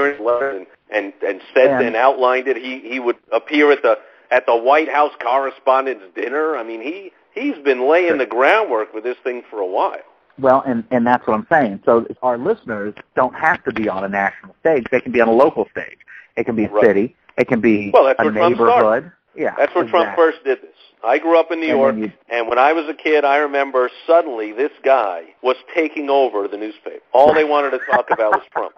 and 0.57 0.67
and, 0.91 1.13
and 1.25 1.41
said 1.53 1.67
And- 1.71 1.85
and 1.87 1.95
outlined 1.95 2.47
it. 2.47 2.57
He 2.57 2.79
he 2.79 2.99
would 2.99 3.17
appear 3.31 3.71
at 3.71 3.81
the 3.83 3.97
at 4.31 4.45
the 4.45 4.55
White 4.55 4.89
House 4.89 5.13
Correspondents' 5.21 6.03
Dinner. 6.15 6.57
I 6.57 6.63
mean, 6.63 6.81
he 6.81 7.11
he's 7.33 7.57
been 7.63 7.87
laying 7.89 8.17
the 8.17 8.25
groundwork 8.25 8.91
for 8.91 9.01
this 9.01 9.17
thing 9.23 9.43
for 9.49 9.59
a 9.59 9.65
while. 9.67 9.97
Well, 10.39 10.63
and 10.65 10.83
and 10.91 11.05
that's 11.05 11.25
what 11.27 11.33
I'm 11.33 11.47
saying. 11.51 11.81
So 11.85 12.05
our 12.21 12.37
listeners 12.37 12.93
don't 13.15 13.33
have 13.35 13.63
to 13.65 13.73
be 13.73 13.89
on 13.89 14.03
a 14.03 14.09
national 14.09 14.55
stage; 14.61 14.85
they 14.91 15.01
can 15.01 15.11
be 15.11 15.21
on 15.21 15.27
a 15.27 15.33
local 15.33 15.67
stage. 15.71 15.97
It 16.37 16.45
can 16.45 16.55
be 16.55 16.65
a 16.65 16.69
Right. 16.69 16.83
city. 16.85 17.15
It 17.37 17.47
can 17.47 17.59
be 17.61 17.91
Well, 17.93 18.05
that's 18.05 18.19
a 18.19 18.23
where 18.23 18.31
Trump 18.33 18.57
neighborhood. 18.57 19.11
Yeah, 19.35 19.53
That's 19.57 19.73
where 19.75 19.85
Trump 19.85 20.15
first 20.15 20.43
did 20.43 20.61
this. 20.61 20.75
I 21.03 21.17
grew 21.19 21.39
up 21.39 21.51
in 21.51 21.59
New 21.61 21.67
And 21.69 21.77
York, 21.77 21.95
you- 21.95 22.11
and 22.29 22.49
when 22.49 22.57
I 22.57 22.73
was 22.73 22.89
a 22.89 22.93
kid, 22.93 23.23
I 23.23 23.37
remember 23.37 23.89
suddenly 24.05 24.51
this 24.51 24.71
guy 24.83 25.23
was 25.41 25.55
taking 25.73 26.09
over 26.09 26.47
the 26.47 26.57
newspaper. 26.57 27.01
All 27.13 27.33
they 27.33 27.45
wanted 27.45 27.69
to 27.71 27.79
talk 27.79 28.09
about 28.11 28.33
was 28.33 28.43
Trump. 28.51 28.73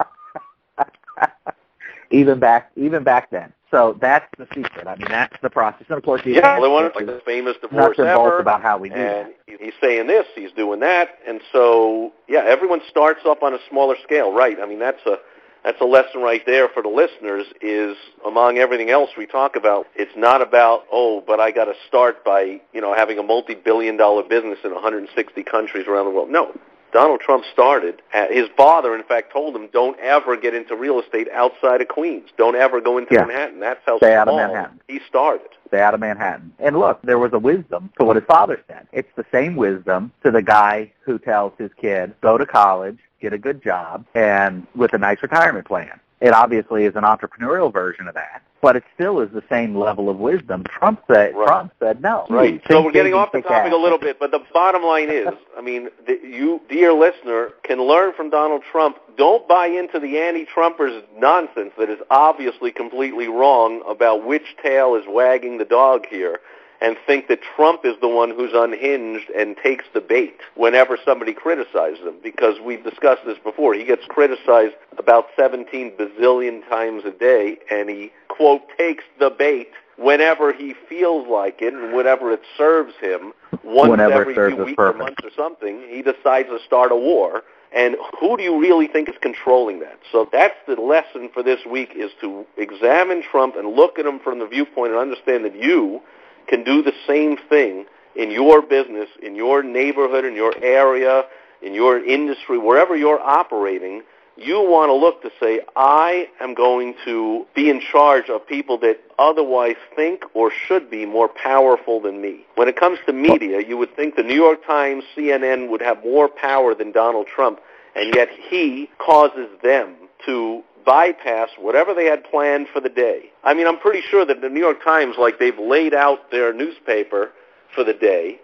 even 2.10 2.38
back 2.38 2.70
even 2.76 3.02
back 3.02 3.30
then. 3.30 3.52
So 3.72 3.96
that's 4.02 4.26
the 4.36 4.46
secret. 4.54 4.86
I 4.86 4.96
mean, 4.96 5.08
that's 5.08 5.34
the 5.40 5.48
process. 5.48 5.86
And 5.88 5.96
of 5.96 6.04
course, 6.04 6.20
the 6.24 6.32
Yeah, 6.32 6.60
they 6.60 6.66
like 6.68 6.94
the 7.06 7.22
famous 7.24 7.56
nuts 7.62 7.72
divorce 7.72 7.98
and 7.98 8.06
bolts 8.14 8.32
ever. 8.32 8.38
about 8.38 8.60
how 8.60 8.76
we 8.76 8.90
do 8.90 8.94
and 8.96 9.32
that. 9.48 9.60
he's 9.60 9.72
saying 9.80 10.06
this, 10.08 10.26
he's 10.34 10.52
doing 10.52 10.80
that, 10.80 11.08
and 11.26 11.40
so 11.50 12.12
yeah, 12.28 12.42
everyone 12.46 12.82
starts 12.88 13.20
up 13.26 13.42
on 13.42 13.54
a 13.54 13.58
smaller 13.70 13.96
scale, 14.04 14.30
right? 14.32 14.58
I 14.60 14.66
mean, 14.66 14.78
that's 14.78 15.00
a 15.06 15.16
that's 15.64 15.80
a 15.80 15.86
lesson 15.86 16.20
right 16.20 16.42
there 16.44 16.68
for 16.68 16.82
the 16.82 16.90
listeners. 16.90 17.46
Is 17.62 17.96
among 18.26 18.58
everything 18.58 18.90
else 18.90 19.08
we 19.16 19.24
talk 19.24 19.56
about, 19.56 19.86
it's 19.96 20.12
not 20.16 20.42
about 20.42 20.84
oh, 20.92 21.24
but 21.26 21.40
I 21.40 21.50
got 21.50 21.64
to 21.64 21.74
start 21.88 22.22
by 22.26 22.60
you 22.74 22.80
know 22.82 22.92
having 22.94 23.18
a 23.18 23.22
multi-billion-dollar 23.22 24.24
business 24.24 24.58
in 24.64 24.74
160 24.74 25.42
countries 25.44 25.86
around 25.88 26.04
the 26.04 26.10
world. 26.10 26.28
No. 26.28 26.52
Donald 26.92 27.20
Trump 27.20 27.44
started. 27.52 28.02
uh, 28.12 28.26
His 28.28 28.48
father, 28.56 28.94
in 28.94 29.02
fact, 29.02 29.32
told 29.32 29.56
him, 29.56 29.66
"Don't 29.72 29.98
ever 30.00 30.36
get 30.36 30.54
into 30.54 30.76
real 30.76 31.00
estate 31.00 31.28
outside 31.32 31.80
of 31.80 31.88
Queens. 31.88 32.28
Don't 32.36 32.54
ever 32.54 32.80
go 32.80 32.98
into 32.98 33.14
Yeah. 33.14 33.24
Manhattan." 33.24 33.60
That's 33.60 33.80
how 33.86 33.96
Stay 33.96 34.14
out 34.14 34.28
of 34.28 34.36
Manhattan. 34.36 34.80
he 34.88 35.00
started. 35.08 35.48
Stay 35.68 35.80
out 35.80 35.94
of 35.94 36.00
Manhattan. 36.00 36.52
And 36.58 36.78
look, 36.78 37.00
there 37.02 37.18
was 37.18 37.32
a 37.32 37.38
wisdom 37.38 37.90
to 37.98 38.04
what 38.04 38.16
his 38.16 38.24
father 38.26 38.60
said. 38.68 38.86
It's 38.92 39.08
the 39.16 39.24
same 39.32 39.56
wisdom 39.56 40.12
to 40.22 40.30
the 40.30 40.42
guy 40.42 40.92
who 41.00 41.18
tells 41.18 41.52
his 41.56 41.72
kid, 41.74 42.12
go 42.20 42.36
to 42.36 42.44
college, 42.44 42.98
get 43.20 43.32
a 43.32 43.38
good 43.38 43.62
job, 43.62 44.04
and 44.14 44.66
with 44.74 44.92
a 44.92 44.98
nice 44.98 45.22
retirement 45.22 45.66
plan. 45.66 45.98
It 46.22 46.32
obviously 46.32 46.84
is 46.84 46.94
an 46.94 47.02
entrepreneurial 47.02 47.72
version 47.72 48.06
of 48.06 48.14
that, 48.14 48.42
but 48.60 48.76
it 48.76 48.84
still 48.94 49.20
is 49.20 49.30
the 49.32 49.42
same 49.50 49.76
level 49.76 50.08
of 50.08 50.18
wisdom. 50.18 50.62
Trump 50.62 51.02
said, 51.12 51.34
Right. 51.34 51.46
Trump 51.48 51.72
said 51.80 52.00
no. 52.00 52.26
Right. 52.30 52.62
So 52.70 52.80
we're 52.80 52.92
getting 52.92 53.12
off 53.12 53.32
the 53.32 53.42
topic 53.42 53.72
a 53.72 53.76
little 53.76 53.98
bit, 53.98 54.20
but 54.20 54.30
the 54.30 54.38
bottom 54.54 54.84
line 54.84 55.10
is, 55.10 55.26
I 55.58 55.60
mean, 55.60 55.88
the, 56.06 56.20
you, 56.22 56.60
dear 56.68 56.92
listener, 56.92 57.50
can 57.64 57.82
learn 57.82 58.12
from 58.14 58.30
Donald 58.30 58.62
Trump. 58.70 58.98
Don't 59.18 59.48
buy 59.48 59.66
into 59.66 59.98
the 59.98 60.18
anti-Trumpers 60.18 61.02
nonsense 61.18 61.72
that 61.76 61.90
is 61.90 61.98
obviously 62.08 62.70
completely 62.70 63.26
wrong 63.26 63.82
about 63.88 64.24
which 64.24 64.56
tail 64.62 64.94
is 64.94 65.02
wagging 65.08 65.58
the 65.58 65.64
dog 65.64 66.06
here 66.06 66.38
and 66.82 66.96
think 67.06 67.28
that 67.28 67.38
Trump 67.54 67.82
is 67.84 67.94
the 68.00 68.08
one 68.08 68.30
who's 68.30 68.50
unhinged 68.52 69.30
and 69.30 69.56
takes 69.62 69.84
the 69.94 70.00
bait 70.00 70.38
whenever 70.56 70.98
somebody 71.04 71.32
criticizes 71.32 72.00
him 72.00 72.16
because 72.22 72.56
we've 72.60 72.82
discussed 72.82 73.24
this 73.24 73.38
before. 73.38 73.72
He 73.72 73.84
gets 73.84 74.02
criticized 74.08 74.74
about 74.98 75.26
17 75.36 75.92
bazillion 75.92 76.68
times 76.68 77.04
a 77.04 77.12
day 77.12 77.56
and 77.70 77.88
he, 77.88 78.10
quote, 78.26 78.62
takes 78.76 79.04
the 79.20 79.30
bait 79.30 79.68
whenever 79.96 80.52
he 80.52 80.74
feels 80.88 81.28
like 81.28 81.62
it 81.62 81.72
and 81.72 81.94
whenever 81.94 82.32
it 82.32 82.42
serves 82.58 82.94
him 83.00 83.32
once 83.62 83.90
Whenever 83.90 84.22
every 84.22 84.34
serves 84.34 84.54
few 84.54 84.64
his 84.64 84.66
weeks 84.70 84.78
or 84.78 84.92
purpose. 84.92 84.98
months 84.98 85.22
or 85.22 85.30
something, 85.36 85.82
he 85.88 86.02
decides 86.02 86.48
to 86.48 86.58
start 86.66 86.90
a 86.90 86.96
war. 86.96 87.42
And 87.74 87.96
who 88.18 88.36
do 88.36 88.42
you 88.42 88.60
really 88.60 88.88
think 88.88 89.08
is 89.08 89.14
controlling 89.22 89.78
that? 89.80 89.98
So 90.10 90.28
that's 90.30 90.56
the 90.66 90.74
lesson 90.74 91.30
for 91.32 91.42
this 91.44 91.60
week 91.64 91.92
is 91.94 92.10
to 92.20 92.44
examine 92.56 93.22
Trump 93.22 93.54
and 93.56 93.76
look 93.76 94.00
at 94.00 94.04
him 94.04 94.18
from 94.18 94.40
the 94.40 94.46
viewpoint 94.46 94.90
and 94.90 94.98
understand 95.00 95.44
that 95.44 95.54
you 95.54 96.02
can 96.46 96.64
do 96.64 96.82
the 96.82 96.92
same 97.06 97.36
thing 97.48 97.86
in 98.14 98.30
your 98.30 98.62
business, 98.62 99.08
in 99.22 99.34
your 99.34 99.62
neighborhood, 99.62 100.24
in 100.24 100.34
your 100.34 100.54
area, 100.62 101.24
in 101.62 101.74
your 101.74 102.04
industry, 102.04 102.58
wherever 102.58 102.96
you're 102.96 103.20
operating, 103.20 104.02
you 104.36 104.60
want 104.60 104.88
to 104.88 104.94
look 104.94 105.22
to 105.22 105.30
say, 105.38 105.60
I 105.76 106.28
am 106.40 106.54
going 106.54 106.94
to 107.04 107.46
be 107.54 107.68
in 107.68 107.80
charge 107.80 108.30
of 108.30 108.46
people 108.46 108.78
that 108.78 108.98
otherwise 109.18 109.76
think 109.94 110.24
or 110.34 110.50
should 110.50 110.90
be 110.90 111.04
more 111.04 111.28
powerful 111.28 112.00
than 112.00 112.20
me. 112.20 112.46
When 112.54 112.66
it 112.68 112.76
comes 112.76 112.98
to 113.06 113.12
media, 113.12 113.60
you 113.60 113.76
would 113.76 113.94
think 113.94 114.16
the 114.16 114.22
New 114.22 114.34
York 114.34 114.66
Times, 114.66 115.04
CNN 115.16 115.68
would 115.68 115.82
have 115.82 116.02
more 116.02 116.28
power 116.28 116.74
than 116.74 116.92
Donald 116.92 117.26
Trump. 117.26 117.60
and 117.94 118.14
yet 118.14 118.28
he 118.48 118.88
causes 118.96 119.48
them 119.62 119.94
to 120.24 120.62
bypass 120.84 121.48
whatever 121.58 121.94
they 121.94 122.06
had 122.06 122.24
planned 122.24 122.66
for 122.72 122.80
the 122.80 122.88
day. 122.88 123.30
I 123.44 123.54
mean, 123.54 123.66
I'm 123.66 123.78
pretty 123.78 124.02
sure 124.10 124.24
that 124.26 124.40
the 124.40 124.48
New 124.48 124.60
York 124.60 124.82
Times, 124.84 125.16
like 125.18 125.38
they've 125.38 125.58
laid 125.58 125.94
out 125.94 126.30
their 126.30 126.52
newspaper 126.52 127.30
for 127.74 127.84
the 127.84 127.92
day, 127.94 128.40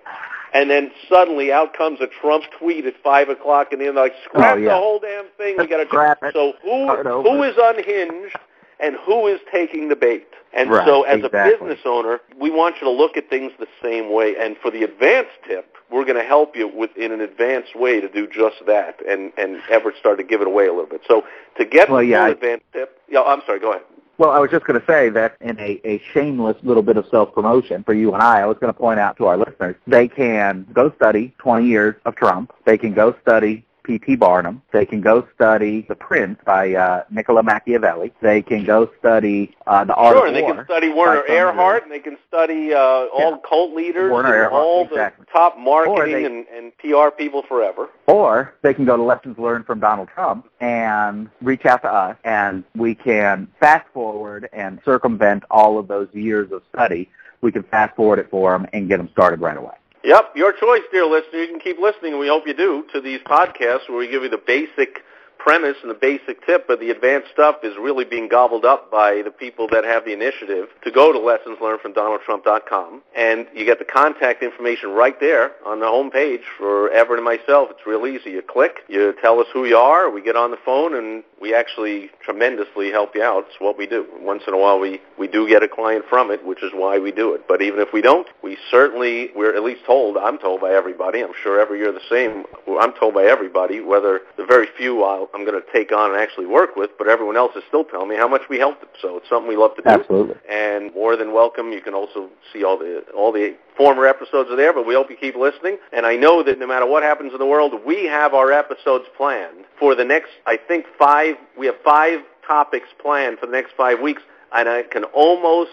and 0.55 0.71
then 0.71 0.91
suddenly 1.09 1.53
out 1.53 1.77
comes 1.77 2.01
a 2.01 2.07
Trump 2.21 2.45
tweet 2.59 2.87
at 2.87 2.95
five 3.03 3.29
o'clock, 3.29 3.69
and 3.73 3.81
they're 3.81 3.93
like, 3.93 4.13
oh, 4.17 4.25
"Scrap 4.25 4.57
Oh, 4.57 4.59
yeah. 4.59 4.69
the 4.71 4.75
whole 4.75 4.99
damn 4.99 5.27
thing. 5.37 5.57
We 5.59 5.67
got 5.67 5.79
to 5.79 5.87
Scrap 5.87 6.19
it. 6.23 6.33
So 6.35 6.55
who 6.63 6.89
who 7.23 7.43
is 7.43 7.55
unhinged, 7.59 8.37
and 8.81 8.97
who 9.05 9.27
is 9.27 9.41
taking 9.53 9.89
the 9.89 9.97
bait? 9.97 10.27
And 10.55 10.71
Right, 10.71 10.87
so, 10.87 11.03
as 11.03 11.19
exactly. 11.23 11.41
a 11.41 11.51
business 11.59 11.81
owner, 11.85 12.21
we 12.41 12.51
want 12.51 12.77
you 12.77 12.87
to 12.87 12.91
look 12.91 13.19
at 13.19 13.29
things 13.29 13.53
the 13.59 13.67
same 13.83 14.11
way. 14.11 14.35
And 14.41 14.57
for 14.63 14.71
the 14.71 14.83
advanced 14.83 15.37
tip, 15.47 15.77
we're 15.91 16.05
going 16.05 16.19
to 16.19 16.25
help 16.25 16.55
you 16.57 16.69
with 16.69 16.91
in 16.97 17.13
an 17.13 17.21
advanced 17.21 17.75
way 17.77 18.01
to 18.01 18.09
do 18.09 18.27
just 18.27 18.57
that. 18.67 18.97
And 19.09 19.33
and 19.39 19.61
Everett 19.71 19.97
started 19.99 20.23
to 20.23 20.29
give 20.29 20.41
it 20.41 20.47
away 20.47 20.67
a 20.67 20.73
little 20.73 20.87
bit. 20.89 21.03
So 21.09 21.25
to 21.59 21.65
get 21.65 21.89
Well, 21.91 22.01
the 22.01 22.07
yeah, 22.07 22.25
I- 22.25 22.29
advanced 22.31 22.67
tip, 22.73 23.01
yeah, 23.09 23.23
I'm 23.23 23.41
sorry. 23.47 23.61
Go 23.61 23.71
ahead. 23.71 23.83
Well, 24.19 24.31
I 24.31 24.41
was 24.41 24.51
just 24.51 24.65
going 24.67 24.81
to 24.81 24.85
say 24.85 25.11
that 25.11 25.37
in 25.41 25.57
a, 25.61 25.81
a 25.85 26.03
shameless 26.13 26.57
little 26.65 26.83
bit 26.83 26.97
of 26.97 27.07
self-promotion 27.09 27.85
for 27.85 27.95
you 27.95 28.13
and 28.15 28.21
I, 28.21 28.41
I 28.41 28.47
was 28.47 28.57
going 28.59 28.73
to 28.73 28.77
point 28.77 28.99
out 28.99 29.17
to 29.19 29.27
our 29.27 29.37
listeners, 29.37 29.77
they 29.87 30.09
can 30.09 30.67
go 30.73 30.93
study 30.97 31.33
20 31.39 31.65
years 31.65 31.95
of 32.05 32.17
Trump. 32.17 32.53
They 32.67 32.77
can 32.77 32.95
go 32.95 33.15
study 33.23 33.65
P.T. 33.89 34.17
Barnum. 34.17 34.61
They 34.71 34.85
can 34.85 35.01
go 35.01 35.27
study 35.35 35.87
The 35.89 35.95
Prince 35.95 36.39
by 36.45 36.75
uh, 36.75 37.05
Niccolo 37.11 37.43
Machiavelli. 37.43 38.13
They 38.21 38.43
can 38.43 38.63
go 38.65 38.91
study 38.99 39.57
uh, 39.67 39.85
The 39.85 39.95
Art 39.95 40.15
Sure, 40.15 40.27
of 40.29 40.35
and 40.35 40.37
they 40.37 40.43
can 40.43 40.63
study 40.67 40.91
Werner 40.91 41.23
Erhard, 41.27 41.85
and 41.85 41.91
they 41.91 41.99
can 41.99 42.19
study 42.29 42.75
uh, 42.75 42.79
all 42.79 43.31
Yeah. 43.31 43.49
cult 43.49 43.73
leaders, 43.73 44.13
Werner 44.13 44.45
and 44.45 44.53
Erhard, 44.53 44.53
all 44.53 44.85
exactly. 44.85 45.25
the 45.25 45.33
top 45.33 45.57
marketing 45.59 46.13
they- 46.13 46.25
and, 46.27 46.47
and 46.49 46.77
PR 46.77 47.09
people 47.11 47.43
forever. 47.49 47.89
Or 48.07 48.53
they 48.61 48.75
can 48.75 48.85
go 48.85 48.95
to 48.99 49.03
Lessons 49.03 49.39
Learned 49.39 49.65
from 49.65 49.81
Donald 49.81 50.09
Trump 50.15 50.47
and 50.61 51.31
reach 51.41 51.65
out 51.65 51.81
to 51.81 51.89
us, 51.91 52.17
and 52.25 52.65
we 52.77 52.95
can 52.95 53.49
fast 53.59 53.87
forward 53.95 54.51
and 54.53 54.81
circumvent 54.85 55.45
all 55.51 55.79
of 55.79 55.89
those 55.89 56.09
years 56.13 56.53
of 56.53 56.61
study. 56.75 57.09
We 57.41 57.53
can 57.53 57.63
fast 57.63 57.97
forward 57.97 58.19
it 58.19 58.29
for 58.31 58.53
them 58.53 58.67
and 58.75 58.87
get 58.87 58.99
them 58.99 59.09
started 59.13 59.41
right 59.41 59.57
away. 59.57 59.73
Yep, 60.05 60.37
your 60.37 60.53
choice, 60.53 60.83
dear 60.93 61.07
listener. 61.07 61.41
You 61.41 61.49
can 61.49 61.61
keep 61.61 61.79
listening, 61.79 62.13
and 62.13 62.21
we 62.21 62.29
hope 62.29 62.47
you 62.47 62.55
do, 62.55 62.85
to 62.93 63.01
these 63.01 63.21
podcasts 63.21 63.89
where 63.89 63.99
we 63.99 64.09
give 64.09 64.23
you 64.23 64.29
the 64.29 64.41
basic 64.47 65.03
premise 65.39 65.77
and 65.83 65.91
the 65.91 65.95
basic 65.95 66.45
tip, 66.45 66.67
but 66.67 66.81
the 66.81 66.91
advanced 66.91 67.29
stuff 67.33 67.57
is 67.63 67.75
really 67.81 68.05
being 68.05 68.29
gobbled 68.29 68.65
up 68.65 68.91
by 68.91 69.23
the 69.23 69.31
people 69.31 69.69
that 69.73 69.85
have 69.85 70.05
the 70.05 70.13
initiative 70.13 70.69
to 70.85 70.91
go 70.91 71.13
to 71.13 71.19
lessonslearnedfromdonaldtrump.com, 71.19 73.03
and 73.17 73.47
you 73.55 73.65
get 73.65 73.79
the 73.79 73.85
contact 73.85 74.43
information 74.43 74.91
right 74.91 75.19
there 75.21 75.53
on 75.65 75.81
the 75.81 75.87
home 75.87 76.11
page 76.11 76.43
for 76.59 76.91
Everett 76.91 77.19
and 77.19 77.25
myself. 77.25 77.69
It's 77.71 77.87
real 77.87 78.07
easy. 78.07 78.31
You 78.31 78.43
click, 78.43 78.81
you 78.89 79.15
tell 79.23 79.41
us 79.41 79.47
who 79.53 79.65
you 79.65 79.77
are, 79.77 80.11
we 80.11 80.23
get 80.23 80.37
on 80.37 80.51
the 80.51 80.59
phone, 80.65 80.95
and 80.95 81.23
we 81.41 81.55
actually 81.55 82.11
tremendously 82.23 82.91
help 82.91 83.15
you 83.15 83.23
out. 83.23 83.47
It's 83.49 83.61
what 83.61 83.79
we 83.79 83.87
do. 83.87 84.07
Once 84.21 84.43
in 84.47 84.55
a 84.55 84.59
while, 84.59 84.79
we, 84.79 85.01
we 85.19 85.29
do 85.29 85.49
get 85.49 85.63
a 85.63 85.69
client 85.69 86.05
from 86.09 86.31
it, 86.31 86.45
which 86.45 86.63
is 86.63 86.73
why 86.75 86.99
we 86.99 87.13
do 87.13 87.33
it. 87.35 87.47
But 87.49 87.63
even 87.63 87.81
if 87.81 87.93
we 87.93 88.03
don't, 88.03 88.27
we 88.43 88.57
certainly, 88.71 89.31
we're 89.37 89.55
at 89.55 89.63
least 89.63 89.85
told, 89.87 90.17
I'm 90.17 90.39
told 90.39 90.61
by 90.61 90.73
everybody, 90.73 91.23
I'm 91.23 91.33
sure 91.43 91.61
every 91.61 91.79
year 91.79 91.93
the 91.93 92.01
same, 92.11 92.45
I'm 92.81 92.93
told 92.93 93.15
by 93.15 93.25
everybody, 93.25 93.81
whether 93.81 94.21
the 94.37 94.45
very 94.45 94.67
few 94.77 95.05
I'll, 95.05 95.28
I'm 95.35 95.45
going 95.45 95.61
to 95.61 95.73
take 95.73 95.93
on 95.93 96.13
and 96.13 96.21
actually 96.21 96.47
work 96.47 96.77
with, 96.77 96.91
but 96.99 97.09
everyone 97.09 97.37
else 97.37 97.53
is 97.57 97.63
still 97.69 97.85
telling 97.85 98.09
me 98.09 98.17
how 98.17 98.29
much 98.29 98.43
we 98.49 98.59
helped 98.59 98.81
them. 98.81 98.91
So 99.01 99.19
it's 99.19 99.29
something 99.29 99.49
we 99.49 99.57
love 99.57 99.77
to 99.77 99.83
do. 99.83 99.89
Absolutely. 99.89 100.37
And 100.49 100.95
more 100.95 101.17
than 101.17 101.33
welcome, 101.33 101.73
you 101.73 101.81
can 101.81 101.95
also 101.95 102.29
see 102.53 102.65
all 102.65 102.79
the 102.79 103.05
all 103.17 103.33
the 103.33 103.57
former 103.77 104.07
episodes 104.07 104.51
are 104.51 104.57
there, 104.57 104.73
but 104.73 104.87
we 104.87 104.95
hope 104.95 105.11
you 105.11 105.17
keep 105.17 105.37
listening. 105.37 105.79
And 105.93 106.07
I 106.07 106.17
know 106.17 106.43
that 106.43 106.59
no 106.59 106.67
matter 106.67 106.87
what 106.87 107.03
happens 107.03 107.33
in 107.33 107.39
the 107.39 107.47
world, 107.47 107.73
we 107.87 108.05
have 108.07 108.35
our 108.35 108.53
episodes 108.53 109.05
planned 109.17 109.65
for 109.79 109.95
the 109.95 110.05
next, 110.05 110.31
I 110.47 110.57
think, 110.57 110.87
five, 110.99 111.37
we 111.57 111.67
have 111.67 111.77
five 111.85 112.21
topics 112.47 112.89
planned 113.01 113.39
for 113.39 113.47
the 113.47 113.53
next 113.53 113.73
five 113.77 114.01
weeks, 114.01 114.23
and 114.53 114.69
I 114.69 114.83
can 114.83 115.05
almost 115.05 115.71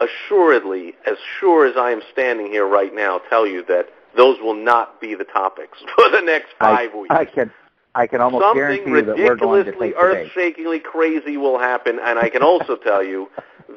assuredly, 0.00 0.94
as 1.06 1.16
sure 1.40 1.66
as 1.66 1.74
I 1.76 1.90
am 1.90 2.02
standing 2.12 2.46
here 2.46 2.66
right 2.66 2.94
now, 2.94 3.20
tell 3.30 3.46
you 3.46 3.64
that 3.68 3.86
those 4.16 4.38
will 4.40 4.54
not 4.54 5.00
be 5.00 5.14
the 5.14 5.24
topics 5.24 5.78
for 5.96 6.10
the 6.10 6.20
next 6.20 6.48
five 6.58 6.90
I, 6.92 6.96
weeks 6.96 7.14
I 7.14 7.24
can 7.24 7.50
I 7.98 8.06
can 8.06 8.20
almost 8.20 8.44
something 8.44 8.60
guarantee 8.60 8.90
you 8.90 9.02
that 9.02 9.16
we're 9.16 9.34
going 9.34 9.64
to 9.64 9.70
ridiculously 9.70 9.88
take 9.88 9.96
earth-shakingly 9.98 10.78
crazy 10.78 11.36
will 11.36 11.58
happen, 11.58 11.98
and 12.00 12.16
I 12.16 12.28
can 12.28 12.44
also 12.44 12.76
tell 12.88 13.02
you 13.02 13.28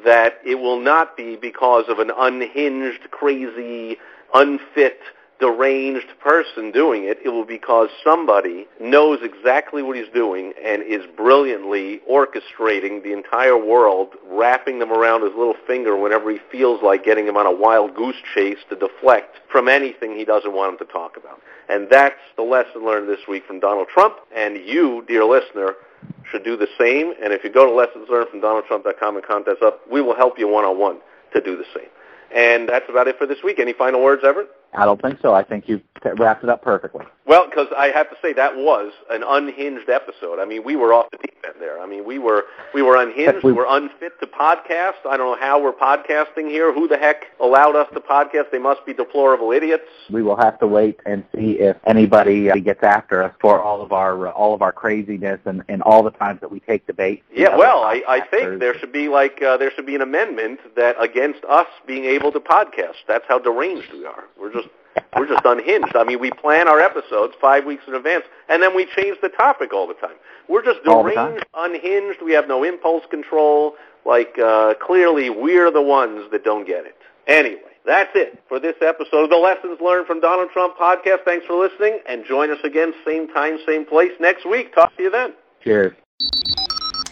that 0.04 0.34
it 0.44 0.54
will 0.54 0.78
not 0.80 1.16
be 1.16 1.34
because 1.34 1.86
of 1.88 1.98
an 1.98 2.12
unhinged, 2.16 3.10
crazy, 3.10 3.98
unfit, 4.32 5.00
deranged 5.42 6.06
person 6.20 6.70
doing 6.70 7.02
it. 7.02 7.18
It 7.24 7.30
will 7.30 7.44
be 7.44 7.58
because 7.62 7.88
somebody 8.04 8.68
knows 8.80 9.18
exactly 9.22 9.82
what 9.82 9.96
he's 9.96 10.08
doing 10.14 10.52
and 10.64 10.82
is 10.82 11.02
brilliantly 11.16 12.00
orchestrating 12.08 13.02
the 13.02 13.12
entire 13.12 13.56
world, 13.56 14.14
wrapping 14.30 14.78
them 14.78 14.92
around 14.92 15.22
his 15.22 15.32
little 15.36 15.56
finger 15.66 15.96
whenever 15.96 16.30
he 16.30 16.38
feels 16.50 16.80
like 16.80 17.04
getting 17.04 17.26
him 17.26 17.36
on 17.36 17.46
a 17.46 17.52
wild 17.52 17.96
goose 17.96 18.16
chase 18.34 18.58
to 18.70 18.76
deflect 18.76 19.38
from 19.50 19.66
anything 19.66 20.16
he 20.16 20.24
doesn't 20.24 20.54
want 20.54 20.72
him 20.72 20.86
to 20.86 20.92
talk 20.92 21.16
about. 21.16 21.40
And 21.68 21.88
that's 21.90 22.14
the 22.36 22.42
lesson 22.42 22.86
learned 22.86 23.08
this 23.08 23.26
week 23.28 23.44
from 23.44 23.58
Donald 23.58 23.88
Trump. 23.88 24.14
And 24.34 24.56
you, 24.56 25.04
dear 25.08 25.24
listener, 25.24 25.74
should 26.30 26.44
do 26.44 26.56
the 26.56 26.68
same. 26.78 27.14
And 27.22 27.32
if 27.32 27.42
you 27.42 27.50
go 27.50 27.66
to 27.66 27.72
lessonslearnedfromdonaldtrump.com 27.72 29.16
and 29.16 29.26
contact 29.26 29.60
us, 29.60 29.74
we 29.90 30.00
will 30.00 30.14
help 30.14 30.38
you 30.38 30.46
one-on-one 30.46 30.98
to 31.34 31.40
do 31.40 31.56
the 31.56 31.66
same. 31.74 31.88
And 32.34 32.68
that's 32.68 32.88
about 32.88 33.08
it 33.08 33.18
for 33.18 33.26
this 33.26 33.38
week. 33.42 33.58
Any 33.58 33.72
final 33.72 34.02
words, 34.02 34.22
Everett? 34.24 34.48
I 34.74 34.84
don't 34.84 35.00
think 35.00 35.20
so. 35.20 35.34
I 35.34 35.42
think 35.42 35.68
you 35.68 35.80
wrapped 36.16 36.42
it 36.44 36.50
up 36.50 36.62
perfectly. 36.62 37.04
Well, 37.24 37.46
because 37.48 37.68
I 37.76 37.88
have 37.88 38.10
to 38.10 38.16
say 38.20 38.32
that 38.32 38.56
was 38.56 38.92
an 39.08 39.22
unhinged 39.22 39.88
episode. 39.88 40.40
I 40.40 40.44
mean, 40.44 40.64
we 40.64 40.74
were 40.74 40.92
off 40.92 41.06
the 41.12 41.18
deep 41.18 41.36
end 41.44 41.54
there. 41.60 41.80
I 41.80 41.86
mean, 41.86 42.04
we 42.04 42.18
were 42.18 42.44
we 42.74 42.82
were 42.82 42.96
unhinged. 42.96 43.44
We- 43.44 43.52
We 43.52 43.58
were 43.58 43.66
unfit 43.68 44.18
to 44.20 44.26
podcast. 44.26 44.94
I 45.08 45.16
don't 45.16 45.30
know 45.30 45.36
how 45.46 45.62
we're 45.62 45.72
podcasting 45.72 46.48
here. 46.48 46.72
Who 46.72 46.88
the 46.88 46.96
heck 46.96 47.26
allowed 47.38 47.76
us 47.76 47.86
to 47.92 48.00
podcast? 48.00 48.50
They 48.50 48.58
must 48.58 48.84
be 48.86 48.92
deplorable 48.94 49.52
idiots. 49.52 49.84
We 50.10 50.22
will 50.22 50.36
have 50.36 50.58
to 50.60 50.66
wait 50.66 50.98
and 51.06 51.22
see 51.34 51.52
if 51.60 51.76
anybody 51.86 52.50
uh, 52.50 52.56
gets 52.56 52.82
after 52.82 53.22
us 53.22 53.32
for 53.40 53.60
all 53.60 53.82
of 53.82 53.92
our 53.92 54.28
uh, 54.28 54.30
all 54.32 54.54
of 54.54 54.62
our 54.62 54.72
craziness 54.72 55.38
and, 55.44 55.62
and 55.68 55.82
all 55.82 56.02
the 56.02 56.10
times 56.12 56.40
that 56.40 56.50
we 56.50 56.60
take 56.60 56.86
the 56.86 56.92
bait. 56.94 57.22
Yeah, 57.32 57.56
well, 57.56 57.82
I, 57.82 58.02
I 58.08 58.20
think 58.26 58.58
there 58.58 58.76
should 58.78 58.92
be 58.92 59.08
like 59.08 59.40
uh, 59.42 59.56
there 59.58 59.70
should 59.76 59.86
be 59.86 59.94
an 59.94 60.02
amendment 60.02 60.58
that 60.76 60.96
against 61.00 61.44
us 61.44 61.68
being 61.86 62.04
able 62.06 62.32
to 62.32 62.40
podcast. 62.40 62.96
That's 63.06 63.24
how 63.28 63.38
deranged 63.38 63.92
we 63.92 64.04
are. 64.06 64.24
We're 64.40 64.52
just 64.52 64.68
we're 65.16 65.26
just 65.26 65.44
unhinged. 65.44 65.94
I 65.96 66.04
mean, 66.04 66.20
we 66.20 66.30
plan 66.30 66.68
our 66.68 66.80
episodes 66.80 67.34
five 67.40 67.64
weeks 67.64 67.84
in 67.86 67.94
advance, 67.94 68.24
and 68.48 68.62
then 68.62 68.74
we 68.74 68.86
change 68.96 69.18
the 69.22 69.28
topic 69.28 69.72
all 69.72 69.86
the 69.86 69.94
time. 69.94 70.16
We're 70.48 70.64
just 70.64 70.80
All 70.86 71.02
the 71.04 71.12
time. 71.12 71.30
deranged, 71.30 71.46
unhinged. 71.54 72.22
We 72.22 72.32
have 72.32 72.48
no 72.48 72.64
impulse 72.64 73.04
control. 73.10 73.74
Like 74.04 74.36
uh, 74.38 74.74
clearly, 74.84 75.30
we're 75.30 75.70
the 75.70 75.80
ones 75.82 76.30
that 76.32 76.44
don't 76.44 76.66
get 76.66 76.84
it. 76.84 76.96
Anyway, 77.28 77.60
that's 77.86 78.10
it 78.14 78.42
for 78.48 78.58
this 78.58 78.74
episode 78.82 79.24
of 79.24 79.30
the 79.30 79.36
Lessons 79.36 79.78
Learned 79.80 80.06
from 80.06 80.20
Donald 80.20 80.50
Trump 80.52 80.76
podcast. 80.76 81.24
Thanks 81.24 81.46
for 81.46 81.54
listening, 81.54 82.00
and 82.08 82.24
join 82.26 82.50
us 82.50 82.58
again, 82.64 82.92
same 83.06 83.28
time, 83.28 83.58
same 83.66 83.84
place 83.86 84.10
next 84.20 84.44
week. 84.48 84.74
Talk 84.74 84.94
to 84.96 85.02
you 85.04 85.10
then. 85.10 85.32
Cheers. 85.62 85.94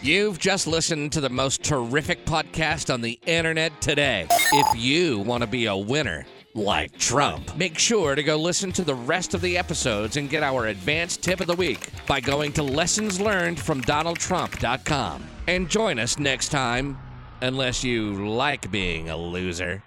You've 0.03 0.38
just 0.38 0.66
listened 0.66 1.12
to 1.12 1.21
the 1.21 1.29
most 1.29 1.62
terrific 1.62 2.25
podcast 2.25 2.93
on 2.93 3.03
the 3.03 3.21
internet 3.27 3.81
today. 3.83 4.27
If 4.31 4.79
you 4.81 5.19
want 5.19 5.43
to 5.43 5.47
be 5.47 5.66
a 5.66 5.77
winner, 5.77 6.25
like 6.55 6.97
Trump, 6.99 7.57
make 7.57 7.79
sure 7.79 8.15
to 8.15 8.23
go 8.23 8.37
listen 8.37 8.71
to 8.73 8.85
the 8.85 8.95
rest 8.95 9.35
of 9.35 9.41
the 9.41 9.59
episodes 9.59 10.17
and 10.17 10.31
get 10.31 10.43
our 10.43 10.67
advanced 10.67 11.23
tip 11.23 11.41
of 11.41 11.47
the 11.47 11.55
week 11.55 11.89
by 12.07 12.21
going 12.21 12.53
to 12.53 12.61
lessonslearnedfromdonaldtrump.com. 12.63 15.25
And 15.47 15.69
join 15.69 15.99
us 15.99 16.19
next 16.19 16.51
time, 16.51 16.99
unless 17.41 17.83
you 17.83 18.29
like 18.29 18.71
being 18.71 19.09
a 19.11 19.17
loser. 19.17 19.83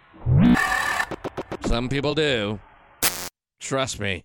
Some 1.65 1.89
people 1.89 2.15
do. 2.15 2.59
Trust 3.59 3.99
me. 3.99 4.23